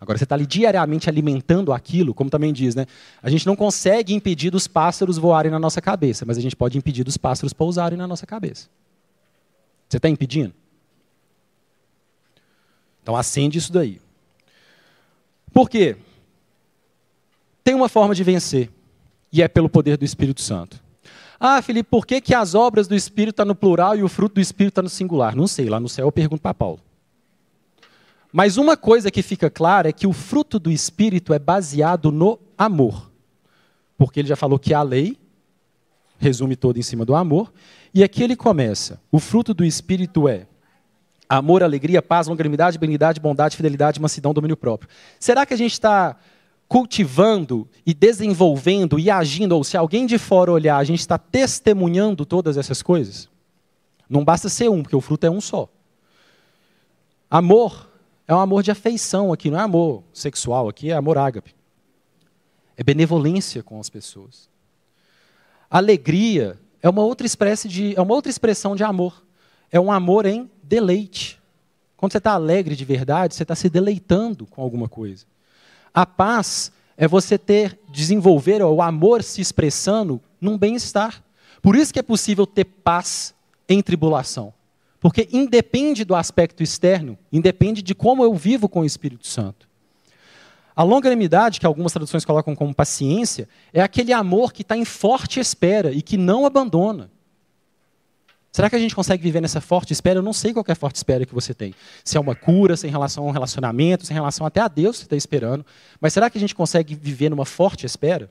Agora, 0.00 0.16
você 0.16 0.24
está 0.24 0.36
ali 0.36 0.46
diariamente 0.46 1.08
alimentando 1.08 1.72
aquilo, 1.72 2.14
como 2.14 2.30
também 2.30 2.52
diz, 2.52 2.74
né? 2.74 2.86
A 3.20 3.28
gente 3.28 3.44
não 3.46 3.56
consegue 3.56 4.14
impedir 4.14 4.50
dos 4.50 4.68
pássaros 4.68 5.18
voarem 5.18 5.50
na 5.50 5.58
nossa 5.58 5.80
cabeça, 5.80 6.24
mas 6.24 6.38
a 6.38 6.40
gente 6.40 6.54
pode 6.54 6.78
impedir 6.78 7.02
dos 7.02 7.16
pássaros 7.16 7.52
pousarem 7.52 7.98
na 7.98 8.06
nossa 8.06 8.24
cabeça. 8.24 8.68
Você 9.88 9.96
está 9.96 10.08
impedindo? 10.08 10.54
Então 13.08 13.16
acende 13.16 13.56
isso 13.56 13.72
daí. 13.72 13.98
Por 15.50 15.70
quê? 15.70 15.96
Tem 17.64 17.74
uma 17.74 17.88
forma 17.88 18.14
de 18.14 18.22
vencer, 18.22 18.70
e 19.32 19.40
é 19.40 19.48
pelo 19.48 19.66
poder 19.66 19.96
do 19.96 20.04
Espírito 20.04 20.42
Santo. 20.42 20.78
Ah, 21.40 21.62
Felipe, 21.62 21.88
por 21.88 22.06
que, 22.06 22.20
que 22.20 22.34
as 22.34 22.54
obras 22.54 22.86
do 22.86 22.94
Espírito 22.94 23.30
estão 23.30 23.46
tá 23.46 23.48
no 23.48 23.54
plural 23.54 23.96
e 23.96 24.02
o 24.02 24.10
fruto 24.10 24.34
do 24.34 24.42
Espírito 24.42 24.72
está 24.72 24.82
no 24.82 24.90
singular? 24.90 25.34
Não 25.34 25.46
sei, 25.46 25.70
lá 25.70 25.80
no 25.80 25.88
céu 25.88 26.06
eu 26.06 26.12
pergunto 26.12 26.42
para 26.42 26.52
Paulo. 26.52 26.80
Mas 28.30 28.58
uma 28.58 28.76
coisa 28.76 29.10
que 29.10 29.22
fica 29.22 29.48
clara 29.48 29.88
é 29.88 29.92
que 29.92 30.06
o 30.06 30.12
fruto 30.12 30.58
do 30.58 30.70
Espírito 30.70 31.32
é 31.32 31.38
baseado 31.38 32.12
no 32.12 32.38
amor. 32.58 33.10
Porque 33.96 34.20
ele 34.20 34.28
já 34.28 34.36
falou 34.36 34.58
que 34.58 34.74
a 34.74 34.82
lei 34.82 35.16
resume 36.18 36.56
todo 36.56 36.78
em 36.78 36.82
cima 36.82 37.06
do 37.06 37.14
amor. 37.14 37.50
E 37.94 38.04
aqui 38.04 38.22
ele 38.22 38.36
começa: 38.36 39.00
o 39.10 39.18
fruto 39.18 39.54
do 39.54 39.64
Espírito 39.64 40.28
é 40.28 40.46
amor, 41.28 41.62
alegria, 41.62 42.00
paz, 42.00 42.26
longanimidade, 42.26 42.78
benignidade, 42.78 43.20
bondade, 43.20 43.56
fidelidade, 43.56 44.00
mansidão, 44.00 44.32
domínio 44.32 44.56
próprio. 44.56 44.88
Será 45.20 45.44
que 45.44 45.52
a 45.52 45.56
gente 45.56 45.72
está 45.72 46.16
cultivando 46.66 47.68
e 47.84 47.94
desenvolvendo 47.94 48.98
e 48.98 49.10
agindo, 49.10 49.52
ou 49.56 49.64
se 49.64 49.76
alguém 49.76 50.06
de 50.06 50.18
fora 50.18 50.52
olhar, 50.52 50.76
a 50.76 50.84
gente 50.84 51.00
está 51.00 51.18
testemunhando 51.18 52.24
todas 52.24 52.56
essas 52.56 52.82
coisas? 52.82 53.28
Não 54.08 54.24
basta 54.24 54.48
ser 54.48 54.70
um, 54.70 54.82
porque 54.82 54.96
o 54.96 55.00
fruto 55.00 55.26
é 55.26 55.30
um 55.30 55.40
só. 55.40 55.68
Amor 57.30 57.88
é 58.26 58.34
um 58.34 58.40
amor 58.40 58.62
de 58.62 58.70
afeição 58.70 59.32
aqui, 59.32 59.50
não 59.50 59.58
é 59.58 59.62
amor 59.62 60.02
sexual, 60.12 60.68
aqui 60.68 60.90
é 60.90 60.94
amor 60.94 61.16
ágape. 61.16 61.54
É 62.76 62.82
benevolência 62.82 63.62
com 63.62 63.80
as 63.80 63.88
pessoas. 63.88 64.48
Alegria 65.70 66.58
é 66.82 66.88
uma 66.88 67.02
outra 67.02 67.26
de, 67.66 67.94
é 67.96 68.00
uma 68.00 68.14
outra 68.14 68.30
expressão 68.30 68.76
de 68.76 68.84
amor. 68.84 69.24
É 69.70 69.78
um 69.78 69.92
amor 69.92 70.26
em 70.26 70.50
deleite. 70.62 71.38
Quando 71.96 72.12
você 72.12 72.18
está 72.18 72.32
alegre 72.32 72.76
de 72.76 72.84
verdade, 72.84 73.34
você 73.34 73.42
está 73.42 73.54
se 73.54 73.68
deleitando 73.68 74.46
com 74.46 74.62
alguma 74.62 74.88
coisa. 74.88 75.26
A 75.92 76.06
paz 76.06 76.70
é 76.96 77.08
você 77.08 77.36
ter, 77.36 77.78
desenvolver 77.90 78.62
o 78.62 78.80
amor 78.80 79.22
se 79.22 79.40
expressando 79.40 80.20
num 80.40 80.56
bem-estar. 80.56 81.22
Por 81.60 81.76
isso 81.76 81.92
que 81.92 81.98
é 81.98 82.02
possível 82.02 82.46
ter 82.46 82.64
paz 82.64 83.34
em 83.68 83.82
tribulação. 83.82 84.54
Porque 85.00 85.28
independe 85.32 86.04
do 86.04 86.14
aspecto 86.14 86.62
externo, 86.62 87.16
independe 87.32 87.82
de 87.82 87.94
como 87.94 88.24
eu 88.24 88.34
vivo 88.34 88.68
com 88.68 88.80
o 88.80 88.84
Espírito 88.84 89.26
Santo. 89.26 89.68
A 90.74 90.82
longanimidade, 90.82 91.58
que 91.58 91.66
algumas 91.66 91.92
traduções 91.92 92.24
colocam 92.24 92.54
como 92.54 92.74
paciência, 92.74 93.48
é 93.72 93.80
aquele 93.80 94.12
amor 94.12 94.52
que 94.52 94.62
está 94.62 94.76
em 94.76 94.84
forte 94.84 95.40
espera 95.40 95.90
e 95.90 96.00
que 96.00 96.16
não 96.16 96.46
abandona. 96.46 97.10
Será 98.50 98.70
que 98.70 98.76
a 98.76 98.78
gente 98.78 98.94
consegue 98.94 99.22
viver 99.22 99.40
nessa 99.40 99.60
forte 99.60 99.92
espera? 99.92 100.18
Eu 100.18 100.22
não 100.22 100.32
sei 100.32 100.52
qual 100.52 100.64
é 100.66 100.72
a 100.72 100.74
forte 100.74 100.96
espera 100.96 101.26
que 101.26 101.34
você 101.34 101.52
tem. 101.52 101.74
Se 102.02 102.16
é 102.16 102.20
uma 102.20 102.34
cura, 102.34 102.76
se 102.76 102.86
é 102.86 102.88
em 102.88 102.92
relação 102.92 103.24
a 103.24 103.28
um 103.28 103.30
relacionamento, 103.30 104.06
se 104.06 104.12
é 104.12 104.14
em 104.14 104.18
relação 104.18 104.46
até 104.46 104.60
a 104.60 104.68
Deus 104.68 104.96
que 104.96 105.00
você 105.00 105.06
está 105.06 105.16
esperando. 105.16 105.64
Mas 106.00 106.12
será 106.12 106.30
que 106.30 106.38
a 106.38 106.40
gente 106.40 106.54
consegue 106.54 106.94
viver 106.94 107.28
numa 107.28 107.44
forte 107.44 107.84
espera? 107.84 108.30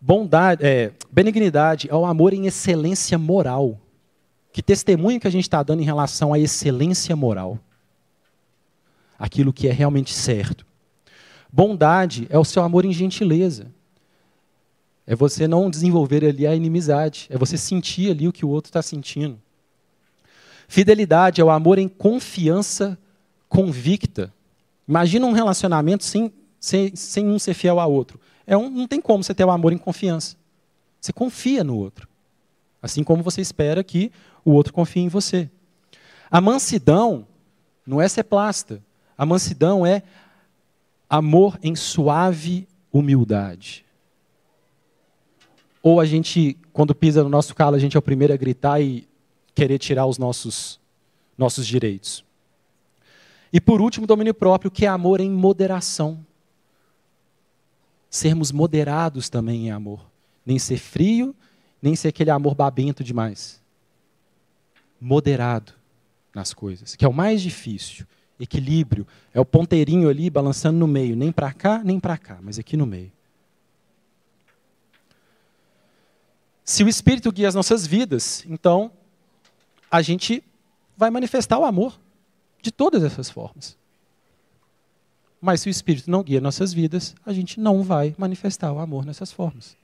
Bondade, 0.00 0.64
é, 0.64 0.92
benignidade 1.10 1.88
é 1.90 1.94
o 1.94 2.04
amor 2.04 2.32
em 2.32 2.46
excelência 2.46 3.18
moral. 3.18 3.80
Que 4.52 4.62
testemunho 4.62 5.18
que 5.18 5.26
a 5.26 5.30
gente 5.30 5.44
está 5.44 5.62
dando 5.62 5.82
em 5.82 5.84
relação 5.84 6.32
à 6.32 6.38
excelência 6.38 7.16
moral? 7.16 7.58
Aquilo 9.18 9.52
que 9.52 9.66
é 9.66 9.72
realmente 9.72 10.14
certo. 10.14 10.64
Bondade 11.52 12.26
é 12.30 12.38
o 12.38 12.44
seu 12.44 12.62
amor 12.62 12.84
em 12.84 12.92
gentileza. 12.92 13.72
É 15.10 15.16
você 15.16 15.48
não 15.48 15.70
desenvolver 15.70 16.22
ali 16.22 16.46
a 16.46 16.54
inimizade. 16.54 17.28
É 17.30 17.38
você 17.38 17.56
sentir 17.56 18.10
ali 18.10 18.28
o 18.28 18.32
que 18.32 18.44
o 18.44 18.48
outro 18.50 18.68
está 18.68 18.82
sentindo. 18.82 19.40
Fidelidade 20.68 21.40
é 21.40 21.44
o 21.44 21.48
amor 21.48 21.78
em 21.78 21.88
confiança 21.88 22.98
convicta. 23.48 24.30
Imagina 24.86 25.24
um 25.24 25.32
relacionamento 25.32 26.04
sem, 26.04 26.30
sem, 26.60 26.94
sem 26.94 27.26
um 27.26 27.38
ser 27.38 27.54
fiel 27.54 27.80
ao 27.80 27.90
outro. 27.90 28.20
É 28.46 28.54
um, 28.54 28.68
não 28.68 28.86
tem 28.86 29.00
como 29.00 29.24
você 29.24 29.32
ter 29.32 29.46
o 29.46 29.50
amor 29.50 29.72
em 29.72 29.78
confiança. 29.78 30.36
Você 31.00 31.10
confia 31.10 31.64
no 31.64 31.78
outro. 31.78 32.06
Assim 32.82 33.02
como 33.02 33.22
você 33.22 33.40
espera 33.40 33.82
que 33.82 34.12
o 34.44 34.52
outro 34.52 34.74
confie 34.74 35.00
em 35.00 35.08
você. 35.08 35.48
A 36.30 36.38
mansidão 36.38 37.26
não 37.86 37.98
é 37.98 38.06
ser 38.08 38.24
plasta. 38.24 38.84
A 39.16 39.24
mansidão 39.24 39.86
é 39.86 40.02
amor 41.08 41.58
em 41.62 41.74
suave 41.74 42.68
humildade. 42.92 43.87
Ou 45.88 46.00
a 46.00 46.04
gente, 46.04 46.54
quando 46.70 46.94
pisa 46.94 47.22
no 47.24 47.30
nosso 47.30 47.54
calo, 47.54 47.74
a 47.74 47.78
gente 47.78 47.96
é 47.96 47.98
o 47.98 48.02
primeiro 48.02 48.34
a 48.34 48.36
gritar 48.36 48.78
e 48.78 49.08
querer 49.54 49.78
tirar 49.78 50.04
os 50.04 50.18
nossos, 50.18 50.78
nossos 51.36 51.66
direitos. 51.66 52.22
E 53.50 53.58
por 53.58 53.80
último, 53.80 54.06
domínio 54.06 54.34
próprio, 54.34 54.70
que 54.70 54.84
é 54.84 54.88
amor 54.90 55.18
em 55.18 55.30
moderação. 55.30 56.22
Sermos 58.10 58.52
moderados 58.52 59.30
também 59.30 59.68
em 59.68 59.70
amor. 59.70 60.04
Nem 60.44 60.58
ser 60.58 60.76
frio, 60.76 61.34
nem 61.80 61.96
ser 61.96 62.08
aquele 62.08 62.28
amor 62.28 62.54
babento 62.54 63.02
demais. 63.02 63.58
Moderado 65.00 65.72
nas 66.34 66.52
coisas, 66.52 66.96
que 66.96 67.04
é 67.06 67.08
o 67.08 67.14
mais 67.14 67.40
difícil. 67.40 68.04
Equilíbrio, 68.38 69.06
é 69.32 69.40
o 69.40 69.44
ponteirinho 69.46 70.10
ali 70.10 70.28
balançando 70.28 70.78
no 70.78 70.86
meio, 70.86 71.16
nem 71.16 71.32
para 71.32 71.50
cá, 71.50 71.82
nem 71.82 71.98
para 71.98 72.18
cá, 72.18 72.38
mas 72.42 72.58
aqui 72.58 72.76
no 72.76 72.84
meio. 72.84 73.10
Se 76.68 76.84
o 76.84 76.88
Espírito 76.88 77.32
guia 77.32 77.48
as 77.48 77.54
nossas 77.54 77.86
vidas, 77.86 78.44
então 78.46 78.92
a 79.90 80.02
gente 80.02 80.44
vai 80.98 81.08
manifestar 81.08 81.58
o 81.58 81.64
amor 81.64 81.98
de 82.60 82.70
todas 82.70 83.02
essas 83.02 83.30
formas. 83.30 83.74
Mas 85.40 85.62
se 85.62 85.68
o 85.68 85.70
Espírito 85.70 86.10
não 86.10 86.22
guia 86.22 86.42
nossas 86.42 86.74
vidas, 86.74 87.14
a 87.24 87.32
gente 87.32 87.58
não 87.58 87.82
vai 87.82 88.14
manifestar 88.18 88.70
o 88.70 88.80
amor 88.80 89.06
nessas 89.06 89.32
formas. 89.32 89.78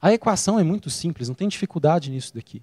A 0.00 0.12
equação 0.12 0.56
é 0.56 0.62
muito 0.62 0.88
simples, 0.88 1.26
não 1.26 1.34
tem 1.34 1.48
dificuldade 1.48 2.12
nisso 2.12 2.32
daqui. 2.32 2.62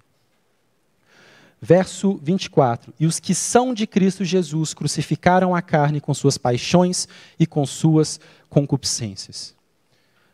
Verso 1.60 2.18
24: 2.22 2.94
E 2.98 3.04
os 3.04 3.20
que 3.20 3.34
são 3.34 3.74
de 3.74 3.86
Cristo 3.86 4.24
Jesus 4.24 4.72
crucificaram 4.72 5.54
a 5.54 5.60
carne 5.60 6.00
com 6.00 6.14
suas 6.14 6.38
paixões 6.38 7.06
e 7.38 7.46
com 7.46 7.66
suas 7.66 8.18
concupiscências. 8.48 9.55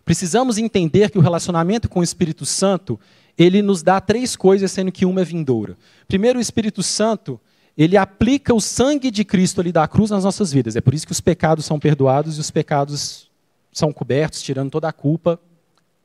Precisamos 0.04 0.58
entender 0.58 1.10
que 1.10 1.18
o 1.18 1.22
relacionamento 1.22 1.88
com 1.88 2.00
o 2.00 2.02
Espírito 2.02 2.44
Santo, 2.44 2.98
ele 3.38 3.62
nos 3.62 3.82
dá 3.82 4.00
três 4.00 4.34
coisas, 4.36 4.70
sendo 4.70 4.92
que 4.92 5.06
uma 5.06 5.20
é 5.20 5.24
vindoura. 5.24 5.76
Primeiro, 6.08 6.38
o 6.38 6.42
Espírito 6.42 6.82
Santo, 6.82 7.40
ele 7.76 7.96
aplica 7.96 8.52
o 8.52 8.60
sangue 8.60 9.10
de 9.10 9.24
Cristo 9.24 9.60
ali 9.60 9.72
da 9.72 9.86
cruz 9.86 10.10
nas 10.10 10.24
nossas 10.24 10.52
vidas. 10.52 10.76
É 10.76 10.80
por 10.80 10.92
isso 10.92 11.06
que 11.06 11.12
os 11.12 11.20
pecados 11.20 11.64
são 11.64 11.78
perdoados 11.78 12.36
e 12.36 12.40
os 12.40 12.50
pecados 12.50 13.30
são 13.72 13.92
cobertos, 13.92 14.42
tirando 14.42 14.70
toda 14.70 14.88
a 14.88 14.92
culpa. 14.92 15.40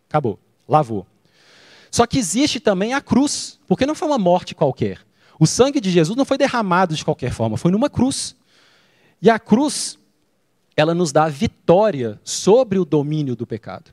Acabou, 0.08 0.40
lavou. 0.68 1.06
Só 1.92 2.06
que 2.06 2.18
existe 2.18 2.60
também 2.60 2.94
a 2.94 3.02
cruz, 3.02 3.60
porque 3.68 3.86
não 3.86 3.96
foi 3.96 4.08
uma 4.08 4.18
morte 4.18 4.56
qualquer. 4.56 5.00
O 5.40 5.46
sangue 5.46 5.80
de 5.80 5.92
Jesus 5.92 6.18
não 6.18 6.26
foi 6.26 6.38
derramado 6.38 6.96
de 6.96 7.04
qualquer 7.04 7.32
forma, 7.32 7.58
foi 7.58 7.72
numa 7.72 7.90
cruz. 7.90 8.36
E 9.22 9.30
a 9.30 9.38
cruz, 9.40 9.98
ela 10.78 10.94
nos 10.94 11.12
dá 11.12 11.28
vitória 11.28 12.20
sobre 12.24 12.78
o 12.78 12.86
domínio 12.86 13.36
do 13.36 13.48
pecado. 13.48 13.92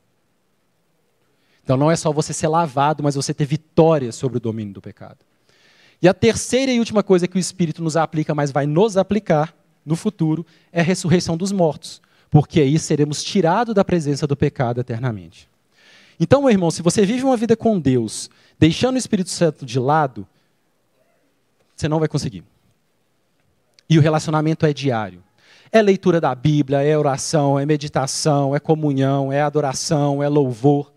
Então 1.64 1.78
não 1.78 1.90
é 1.90 1.96
só 1.96 2.12
você 2.12 2.34
ser 2.34 2.46
lavado, 2.48 3.02
mas 3.02 3.14
você 3.14 3.32
ter 3.32 3.46
vitória 3.46 4.12
sobre 4.12 4.36
o 4.36 4.40
domínio 4.40 4.74
do 4.74 4.82
pecado. 4.82 5.18
E 6.02 6.06
a 6.06 6.12
terceira 6.12 6.70
e 6.70 6.78
última 6.78 7.02
coisa 7.02 7.26
que 7.26 7.36
o 7.36 7.40
Espírito 7.40 7.82
nos 7.82 7.96
aplica, 7.96 8.34
mas 8.34 8.52
vai 8.52 8.66
nos 8.66 8.98
aplicar 8.98 9.56
no 9.86 9.96
futuro, 9.96 10.44
é 10.70 10.80
a 10.80 10.84
ressurreição 10.84 11.38
dos 11.38 11.50
mortos. 11.50 12.02
Porque 12.30 12.60
aí 12.60 12.78
seremos 12.78 13.24
tirados 13.24 13.74
da 13.74 13.82
presença 13.82 14.26
do 14.26 14.36
pecado 14.36 14.80
eternamente. 14.80 15.48
Então, 16.20 16.42
meu 16.42 16.50
irmão, 16.50 16.70
se 16.70 16.82
você 16.82 17.06
vive 17.06 17.24
uma 17.24 17.36
vida 17.36 17.56
com 17.56 17.80
Deus, 17.80 18.28
deixando 18.58 18.96
o 18.96 18.98
Espírito 18.98 19.30
Santo 19.30 19.64
de 19.64 19.78
lado, 19.78 20.26
você 21.74 21.88
não 21.88 21.98
vai 21.98 22.08
conseguir. 22.08 22.44
E 23.88 23.98
o 23.98 24.02
relacionamento 24.02 24.66
é 24.66 24.72
diário. 24.72 25.22
É 25.74 25.82
leitura 25.82 26.20
da 26.20 26.32
Bíblia, 26.36 26.84
é 26.84 26.96
oração, 26.96 27.58
é 27.58 27.66
meditação, 27.66 28.54
é 28.54 28.60
comunhão, 28.60 29.32
é 29.32 29.42
adoração, 29.42 30.22
é 30.22 30.28
louvor. 30.28 30.92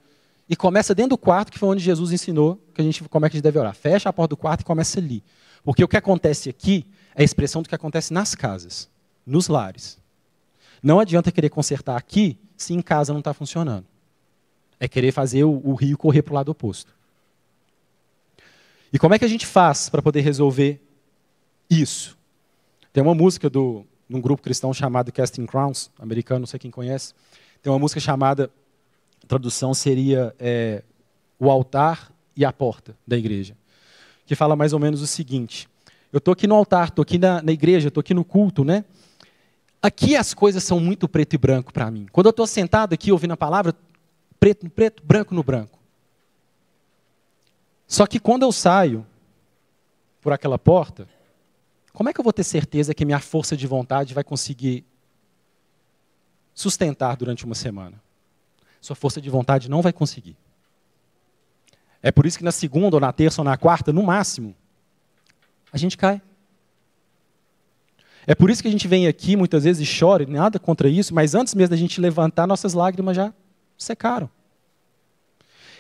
E 0.48 0.56
começa 0.56 0.94
dentro 0.94 1.10
do 1.10 1.18
quarto, 1.18 1.52
que 1.52 1.58
foi 1.58 1.68
onde 1.70 1.84
Jesus 1.84 2.12
ensinou 2.12 2.62
que 2.76 2.82
a 2.82 2.84
gente, 2.84 3.04
como 3.06 3.26
é 3.26 3.28
que 3.28 3.36
a 3.36 3.38
gente 3.38 3.44
deve 3.44 3.58
orar. 3.58 3.74
Fecha 3.74 4.08
a 4.08 4.14
porta 4.14 4.36
do 4.36 4.38
quarto 4.38 4.62
e 4.62 4.64
começa 4.64 5.00
ali. 5.00 5.24
Porque 5.64 5.84
o 5.84 5.88
que 5.88 5.98
acontece 5.98 6.48
aqui 6.48 6.86
é 7.16 7.24
a 7.24 7.26
expressão 7.26 7.64
do 7.64 7.68
que 7.68 7.74
acontece 7.74 8.14
nas 8.14 8.36
casas, 8.36 8.88
nos 9.26 9.48
lares. 9.48 9.98
Não 10.84 11.00
adianta 11.00 11.32
querer 11.32 11.50
consertar 11.50 11.98
aqui 11.98 12.38
se 12.56 12.76
em 12.76 12.82
casa 12.84 13.12
não 13.12 13.20
está 13.20 13.34
funcionando. 13.34 13.88
É 14.80 14.88
querer 14.88 15.12
fazer 15.12 15.44
o, 15.44 15.60
o 15.66 15.74
rio 15.74 15.98
correr 15.98 16.22
para 16.22 16.34
o 16.34 16.36
lado 16.36 16.50
oposto. 16.50 16.94
E 18.94 19.00
como 19.00 19.16
é 19.16 19.18
que 19.18 19.26
a 19.26 19.28
gente 19.28 19.48
faz 19.48 19.90
para 19.90 20.04
poder 20.04 20.22
resolver 20.22 20.80
isso? 21.68 22.16
Tem 22.94 23.02
uma 23.02 23.16
música 23.16 23.50
do 23.50 23.84
num 24.10 24.22
grupo 24.22 24.42
cristão 24.42 24.74
chamado 24.74 25.12
Casting 25.12 25.46
Crowns, 25.46 25.92
americano, 26.00 26.42
não 26.42 26.48
sei 26.48 26.60
quem 26.60 26.72
conhece. 26.72 27.14
Tem 27.62 27.72
uma 27.72 27.80
música 27.80 28.00
chamada, 28.00 28.50
tradução 29.28 29.74
seria 29.74 30.34
é, 30.40 30.84
O 31.40 31.50
Altar 31.50 32.12
e 32.36 32.46
a 32.46 32.54
Porta 32.54 32.96
da 33.06 33.18
Igreja, 33.18 33.56
que 34.26 34.36
fala 34.36 34.56
mais 34.56 34.74
ou 34.74 34.80
menos 34.80 35.02
o 35.02 35.08
seguinte: 35.08 35.68
Eu 36.12 36.20
estou 36.20 36.32
aqui 36.32 36.48
no 36.48 36.56
altar, 36.56 36.90
estou 36.90 37.04
aqui 37.04 37.18
na, 37.18 37.42
na 37.42 37.52
igreja, 37.52 37.90
estou 37.90 38.02
aqui 38.02 38.14
no 38.14 38.24
culto, 38.24 38.64
né? 38.64 38.86
Aqui 39.82 40.16
as 40.16 40.34
coisas 40.34 40.64
são 40.64 40.80
muito 40.80 41.08
preto 41.08 41.34
e 41.34 41.38
branco 41.38 41.72
para 41.72 41.90
mim. 41.92 42.08
Quando 42.12 42.28
eu 42.28 42.32
estou 42.32 42.48
sentado 42.48 42.94
aqui 42.94 43.12
ouvindo 43.12 43.34
a 43.34 43.38
palavra, 43.38 43.76
preto 44.40 44.64
no 44.64 44.70
preto, 44.70 45.04
branco 45.06 45.36
no 45.36 45.44
branco. 45.44 45.78
Só 47.88 48.06
que 48.06 48.20
quando 48.20 48.44
eu 48.44 48.52
saio 48.52 49.06
por 50.22 50.34
aquela 50.34 50.60
porta, 50.60 51.08
como 51.98 52.10
é 52.10 52.14
que 52.14 52.20
eu 52.20 52.24
vou 52.24 52.32
ter 52.32 52.44
certeza 52.44 52.94
que 52.94 53.04
minha 53.04 53.18
força 53.18 53.58
de 53.58 53.66
vontade 53.66 54.14
vai 54.14 54.24
conseguir 54.24 54.86
sustentar 56.54 57.18
durante 57.18 57.44
uma 57.44 57.56
semana? 57.56 58.00
Sua 58.80 58.96
força 58.96 59.20
de 59.20 59.28
vontade 59.32 59.68
não 59.68 59.82
vai 59.82 59.92
conseguir. 59.92 60.38
É 62.00 62.12
por 62.12 62.28
isso 62.28 62.38
que 62.38 62.44
na 62.44 62.52
segunda, 62.52 62.98
ou 62.98 63.00
na 63.00 63.12
terça, 63.12 63.42
ou 63.42 63.46
na 63.46 63.58
quarta, 63.58 63.92
no 63.92 64.04
máximo, 64.04 64.56
a 65.74 65.78
gente 65.80 65.98
cai. 65.98 66.22
É 68.28 68.36
por 68.36 68.52
isso 68.52 68.62
que 68.62 68.68
a 68.68 68.72
gente 68.72 68.88
vem 68.88 69.08
aqui 69.08 69.36
muitas 69.36 69.64
vezes 69.64 69.90
e 69.90 70.00
chora, 70.00 70.24
nada 70.28 70.60
contra 70.60 70.88
isso, 70.88 71.16
mas 71.16 71.34
antes 71.34 71.56
mesmo 71.56 71.72
da 71.72 71.78
gente 71.78 72.00
levantar, 72.00 72.46
nossas 72.46 72.76
lágrimas 72.76 73.16
já 73.16 73.34
secaram. 73.76 74.30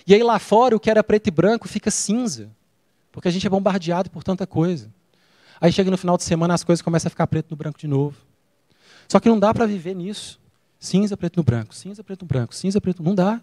E 0.07 0.15
aí 0.15 0.23
lá 0.23 0.39
fora, 0.39 0.75
o 0.75 0.79
que 0.79 0.89
era 0.89 1.03
preto 1.03 1.27
e 1.27 1.31
branco 1.31 1.67
fica 1.67 1.91
cinza, 1.91 2.49
porque 3.11 3.27
a 3.27 3.31
gente 3.31 3.45
é 3.45 3.49
bombardeado 3.51 4.09
por 4.09 4.23
tanta 4.23 4.47
coisa. 4.47 4.96
Aí 5.59 5.71
chega 5.71 5.89
no 5.89 5.97
final 5.97 6.17
de 6.17 6.23
semana, 6.23 6.53
as 6.53 6.63
coisas 6.63 6.81
começam 6.81 7.07
a 7.07 7.09
ficar 7.09 7.27
preto 7.27 7.51
no 7.51 7.57
branco 7.57 7.79
de 7.79 7.87
novo. 7.87 8.17
Só 9.07 9.19
que 9.19 9.29
não 9.29 9.39
dá 9.39 9.53
para 9.53 9.65
viver 9.65 9.95
nisso. 9.95 10.39
Cinza, 10.79 11.17
preto 11.17 11.37
no 11.37 11.43
branco, 11.43 11.73
cinza, 11.73 12.03
preto 12.03 12.21
no 12.21 12.27
branco, 12.27 12.53
cinza, 12.53 12.79
preto. 12.79 13.01
Não 13.01 13.15
dá. 13.15 13.41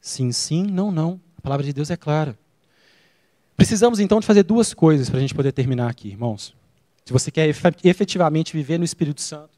Sim, 0.00 0.30
sim, 0.30 0.62
não, 0.64 0.92
não. 0.92 1.20
A 1.38 1.40
palavra 1.40 1.64
de 1.64 1.72
Deus 1.72 1.90
é 1.90 1.96
clara. 1.96 2.38
Precisamos 3.56 3.98
então 4.00 4.20
de 4.20 4.26
fazer 4.26 4.42
duas 4.42 4.74
coisas 4.74 5.08
para 5.08 5.18
a 5.18 5.20
gente 5.20 5.34
poder 5.34 5.52
terminar 5.52 5.90
aqui, 5.90 6.08
irmãos. 6.08 6.54
Se 7.04 7.12
você 7.12 7.30
quer 7.30 7.48
efetivamente 7.82 8.52
viver 8.52 8.78
no 8.78 8.84
Espírito 8.84 9.20
Santo 9.20 9.50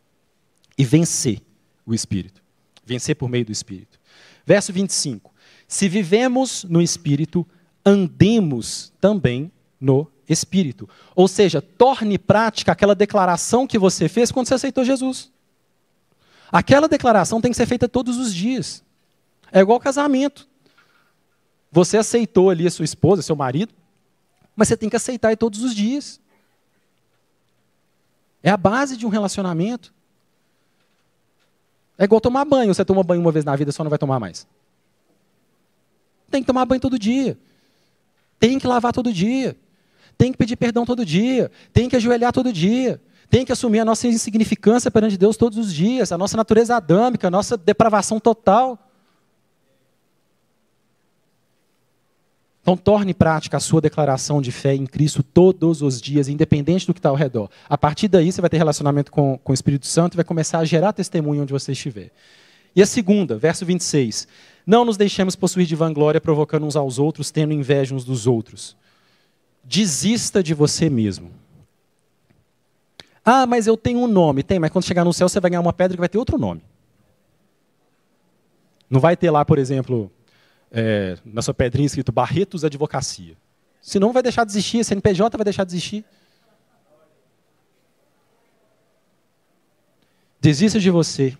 e 0.77 0.85
vencer 0.85 1.41
o 1.85 1.95
Espírito, 1.95 2.43
vencer 2.85 3.15
por 3.17 3.29
meio 3.29 3.45
do 3.45 3.53
Espírito. 3.53 3.99
Verso 4.45 4.73
25: 4.73 5.33
Se 5.69 5.89
vivemos 5.89 6.65
no 6.65 6.81
Espírito, 6.81 7.47
andemos 7.85 8.93
também 9.01 9.51
no 9.81 10.11
Espírito. 10.29 10.89
Ou 11.15 11.29
seja, 11.29 11.63
torne 11.63 12.19
prática 12.19 12.73
aquela 12.73 12.95
declaração 12.95 13.67
que 13.67 13.79
você 13.79 14.09
fez 14.09 14.33
quando 14.33 14.49
você 14.49 14.55
aceitou 14.55 14.85
Jesus. 14.85 15.31
Aquela 16.51 16.89
declaração 16.89 17.41
tem 17.41 17.51
que 17.51 17.57
ser 17.57 17.67
feita 17.67 17.89
todos 17.89 18.19
os 18.19 18.35
dias. 18.35 18.83
É 19.53 19.61
igual 19.61 19.79
casamento. 19.81 20.49
Você 21.71 21.97
aceitou 21.97 22.51
ali 22.51 22.67
a 22.67 22.71
sua 22.71 22.85
esposa, 22.85 23.23
seu 23.23 23.37
marido, 23.37 23.75
mas 24.55 24.69
você 24.69 24.77
tem 24.77 24.89
que 24.89 24.97
aceitar 24.97 25.37
todos 25.37 25.63
os 25.63 25.75
dias. 25.75 26.21
É 28.43 28.51
a 28.51 28.57
base 28.57 28.97
de 28.97 29.05
um 29.05 29.09
relacionamento. 29.09 29.93
É 31.99 32.05
igual 32.05 32.21
tomar 32.21 32.45
banho. 32.45 32.75
Você 32.75 32.85
toma 32.85 33.03
banho 33.03 33.21
uma 33.21 33.33
vez 33.33 33.45
na 33.45 33.57
vida, 33.57 33.73
só 33.73 33.83
não 33.83 33.91
vai 33.91 33.99
tomar 33.99 34.21
mais. 34.21 34.47
Tem 36.31 36.43
que 36.43 36.47
tomar 36.47 36.65
banho 36.65 36.81
todo 36.81 36.99
dia. 36.99 37.39
Tem 38.39 38.59
que 38.59 38.67
lavar 38.67 38.93
todo 38.93 39.13
dia. 39.13 39.57
Tem 40.17 40.33
que 40.33 40.39
pedir 40.39 40.57
perdão 40.57 40.85
todo 40.85 41.05
dia. 41.05 41.51
Tem 41.73 41.89
que 41.89 41.97
ajoelhar 41.97 42.33
todo 42.33 42.53
dia. 42.53 43.01
Tem 43.29 43.45
que 43.45 43.53
assumir 43.53 43.81
a 43.81 43.85
nossa 43.85 44.07
insignificância 44.07 44.91
perante 44.91 45.17
Deus 45.17 45.37
todos 45.37 45.59
os 45.59 45.73
dias, 45.73 46.13
a 46.13 46.19
nossa 46.19 46.37
natureza 46.37 46.77
adâmica, 46.77 47.27
a 47.27 47.31
nossa 47.31 47.57
depravação 47.57 48.21
total. 48.21 48.79
Então, 52.63 52.77
torne 52.77 53.15
prática 53.15 53.57
a 53.57 53.61
sua 53.61 53.81
declaração 53.81 54.43
de 54.43 54.51
fé 54.51 54.75
em 54.75 54.87
Cristo 54.87 55.23
todos 55.23 55.83
os 55.83 56.01
dias, 56.01 56.29
independente 56.29 56.85
do 56.85 56.93
que 56.93 56.99
está 56.99 57.09
ao 57.09 57.15
redor. 57.15 57.49
A 57.69 57.79
partir 57.79 58.09
daí, 58.09 58.33
você 58.33 58.41
vai 58.41 58.51
ter 58.51 58.57
relacionamento 58.57 59.13
com, 59.13 59.39
com 59.39 59.53
o 59.53 59.55
Espírito 59.55 59.87
Santo 59.87 60.15
e 60.15 60.17
vai 60.17 60.25
começar 60.25 60.59
a 60.59 60.65
gerar 60.65 60.93
testemunho 60.93 61.43
onde 61.43 61.53
você 61.53 61.73
estiver. 61.73 62.11
E 62.75 62.83
a 62.83 62.87
segunda, 62.87 63.39
verso 63.39 63.65
26. 63.65 64.27
Não 64.67 64.85
nos 64.85 64.97
deixemos 64.97 65.37
possuir 65.37 65.65
de 65.65 65.77
vanglória, 65.77 66.21
provocando 66.21 66.67
uns 66.67 66.75
aos 66.75 66.99
outros, 66.99 67.31
tendo 67.31 67.53
inveja 67.53 67.95
uns 67.95 68.05
dos 68.05 68.27
outros. 68.27 68.77
Desista 69.69 70.43
de 70.43 70.55
você 70.55 70.89
mesmo. 70.89 71.31
Ah, 73.25 73.45
mas 73.45 73.67
eu 73.67 73.77
tenho 73.77 73.99
um 73.99 74.07
nome. 74.07 74.45
Tem, 74.45 74.61
mas 74.61 74.71
quando 74.71 74.85
chegar 74.85 75.05
no 75.05 75.13
céu, 75.13 75.29
você 75.29 75.41
vai 75.41 75.51
ganhar 75.51 75.61
uma 75.61 75.73
pedra 75.73 75.97
que 75.97 76.01
vai 76.01 76.09
ter 76.09 76.19
outro 76.19 76.39
nome. 76.39 76.63
Não 78.89 79.01
vai 79.01 79.17
ter 79.17 79.29
lá, 79.33 79.45
por 79.45 79.59
exemplo, 79.59 80.09
é, 80.71 81.19
na 81.25 81.43
sua 81.43 81.53
pedrinha 81.53 81.87
escrito 81.87 82.13
Barretos 82.13 82.65
Advocacia. 82.65 83.37
Senão 83.83 84.13
vai 84.13 84.23
deixar 84.23 84.45
de 84.45 84.53
existir, 84.53 84.81
a 84.81 84.85
CNPJ 84.85 85.37
vai 85.37 85.45
deixar 85.45 85.65
de 85.65 85.73
existir. 85.73 86.05
Desista 90.41 90.79
de 90.79 90.91
você. 90.91 91.37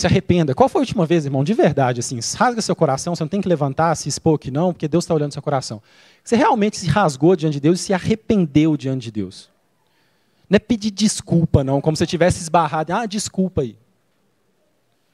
Se 0.00 0.06
arrependa. 0.06 0.54
Qual 0.54 0.66
foi 0.66 0.78
a 0.78 0.84
última 0.84 1.04
vez, 1.04 1.26
irmão, 1.26 1.44
de 1.44 1.52
verdade, 1.52 2.00
assim, 2.00 2.18
rasga 2.34 2.62
seu 2.62 2.74
coração, 2.74 3.14
você 3.14 3.22
não 3.22 3.28
tem 3.28 3.42
que 3.42 3.46
levantar, 3.46 3.94
se 3.94 4.08
expor 4.08 4.38
que 4.38 4.50
não, 4.50 4.72
porque 4.72 4.88
Deus 4.88 5.04
está 5.04 5.12
olhando 5.12 5.34
seu 5.34 5.42
coração. 5.42 5.82
Você 6.24 6.36
realmente 6.36 6.78
se 6.78 6.86
rasgou 6.86 7.36
diante 7.36 7.52
de 7.52 7.60
Deus 7.60 7.80
e 7.80 7.82
se 7.82 7.92
arrependeu 7.92 8.78
diante 8.78 9.02
de 9.02 9.10
Deus. 9.10 9.50
Não 10.48 10.56
é 10.56 10.58
pedir 10.58 10.90
desculpa, 10.90 11.62
não, 11.62 11.82
como 11.82 11.98
se 11.98 12.06
tivesse 12.06 12.40
esbarrado. 12.40 12.94
Ah, 12.94 13.04
desculpa 13.04 13.60
aí. 13.60 13.76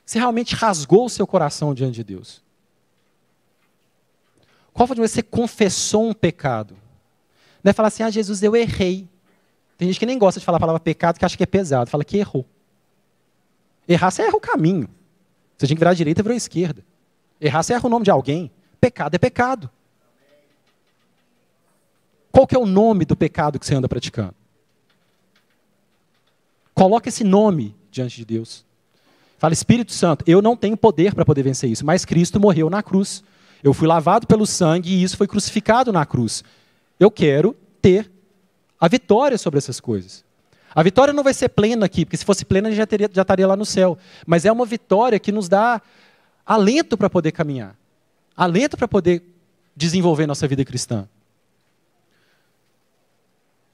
Você 0.04 0.20
realmente 0.20 0.54
rasgou 0.54 1.06
o 1.06 1.10
seu 1.10 1.26
coração 1.26 1.74
diante 1.74 1.96
de 1.96 2.04
Deus. 2.04 2.40
Qual 4.72 4.86
foi 4.86 4.94
a 4.94 5.00
vez 5.00 5.10
que 5.10 5.14
você 5.16 5.22
confessou 5.24 6.08
um 6.08 6.14
pecado? 6.14 6.76
Não 7.60 7.70
é 7.70 7.72
falar 7.72 7.88
assim, 7.88 8.04
ah, 8.04 8.10
Jesus, 8.10 8.40
eu 8.40 8.54
errei. 8.54 9.08
Tem 9.76 9.88
gente 9.88 9.98
que 9.98 10.06
nem 10.06 10.16
gosta 10.16 10.38
de 10.38 10.46
falar 10.46 10.58
a 10.58 10.60
palavra 10.60 10.78
pecado, 10.78 11.18
que 11.18 11.24
acha 11.24 11.36
que 11.36 11.42
é 11.42 11.46
pesado. 11.46 11.90
Fala 11.90 12.04
que 12.04 12.18
errou. 12.18 12.46
Errar, 13.88 14.10
você 14.10 14.22
erra 14.22 14.36
o 14.36 14.40
caminho. 14.40 14.88
Você 15.56 15.66
tinha 15.66 15.76
que 15.76 15.80
virar 15.80 15.90
à 15.90 15.94
direita, 15.94 16.22
virou 16.22 16.34
à 16.34 16.36
esquerda. 16.36 16.84
Errar, 17.40 17.62
você 17.62 17.72
erra 17.72 17.86
o 17.86 17.90
nome 17.90 18.04
de 18.04 18.10
alguém. 18.10 18.50
Pecado 18.80 19.14
é 19.14 19.18
pecado. 19.18 19.70
Qual 22.30 22.46
que 22.46 22.54
é 22.54 22.58
o 22.58 22.66
nome 22.66 23.04
do 23.04 23.16
pecado 23.16 23.58
que 23.58 23.64
você 23.64 23.74
anda 23.74 23.88
praticando? 23.88 24.34
Coloque 26.74 27.08
esse 27.08 27.24
nome 27.24 27.74
diante 27.90 28.16
de 28.16 28.24
Deus. 28.26 28.66
Fala, 29.38 29.54
Espírito 29.54 29.92
Santo, 29.92 30.22
eu 30.26 30.42
não 30.42 30.54
tenho 30.54 30.76
poder 30.76 31.14
para 31.14 31.24
poder 31.24 31.42
vencer 31.42 31.70
isso, 31.70 31.86
mas 31.86 32.04
Cristo 32.04 32.38
morreu 32.38 32.68
na 32.68 32.82
cruz. 32.82 33.24
Eu 33.62 33.72
fui 33.72 33.88
lavado 33.88 34.26
pelo 34.26 34.46
sangue 34.46 34.90
e 34.90 35.02
isso 35.02 35.16
foi 35.16 35.26
crucificado 35.26 35.90
na 35.92 36.04
cruz. 36.04 36.44
Eu 37.00 37.10
quero 37.10 37.56
ter 37.80 38.10
a 38.78 38.88
vitória 38.88 39.38
sobre 39.38 39.56
essas 39.56 39.80
coisas. 39.80 40.22
A 40.76 40.82
vitória 40.82 41.14
não 41.14 41.24
vai 41.24 41.32
ser 41.32 41.48
plena 41.48 41.86
aqui, 41.86 42.04
porque 42.04 42.18
se 42.18 42.24
fosse 42.24 42.44
plena, 42.44 42.68
gente 42.68 42.76
já, 42.76 42.86
teria, 42.86 43.08
já 43.10 43.22
estaria 43.22 43.46
lá 43.46 43.56
no 43.56 43.64
céu. 43.64 43.96
Mas 44.26 44.44
é 44.44 44.52
uma 44.52 44.66
vitória 44.66 45.18
que 45.18 45.32
nos 45.32 45.48
dá 45.48 45.80
alento 46.44 46.98
para 46.98 47.08
poder 47.08 47.32
caminhar, 47.32 47.74
alento 48.36 48.76
para 48.76 48.86
poder 48.86 49.24
desenvolver 49.74 50.26
nossa 50.26 50.46
vida 50.46 50.62
cristã. 50.66 51.08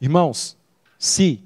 Irmãos, 0.01 0.57
se 0.97 1.43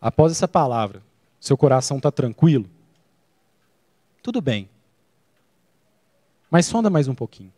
após 0.00 0.32
essa 0.32 0.48
palavra 0.48 1.00
seu 1.38 1.56
coração 1.56 1.98
está 1.98 2.10
tranquilo, 2.10 2.68
tudo 4.20 4.40
bem. 4.40 4.68
Mas 6.50 6.66
sonda 6.66 6.90
mais 6.90 7.06
um 7.06 7.14
pouquinho. 7.14 7.52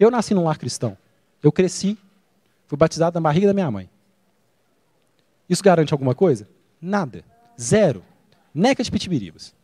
Eu 0.00 0.10
nasci 0.10 0.34
num 0.34 0.42
lar 0.42 0.58
cristão. 0.58 0.98
Eu 1.40 1.52
cresci, 1.52 1.96
fui 2.66 2.76
batizado 2.76 3.14
na 3.14 3.20
barriga 3.20 3.46
da 3.46 3.54
minha 3.54 3.70
mãe. 3.70 3.88
Isso 5.52 5.62
garante 5.62 5.92
alguma 5.92 6.14
coisa? 6.14 6.48
Nada. 6.80 7.24
Zero. 7.60 8.02
Neca 8.54 8.82
de 8.82 8.90
pitibiribas. 8.90 9.54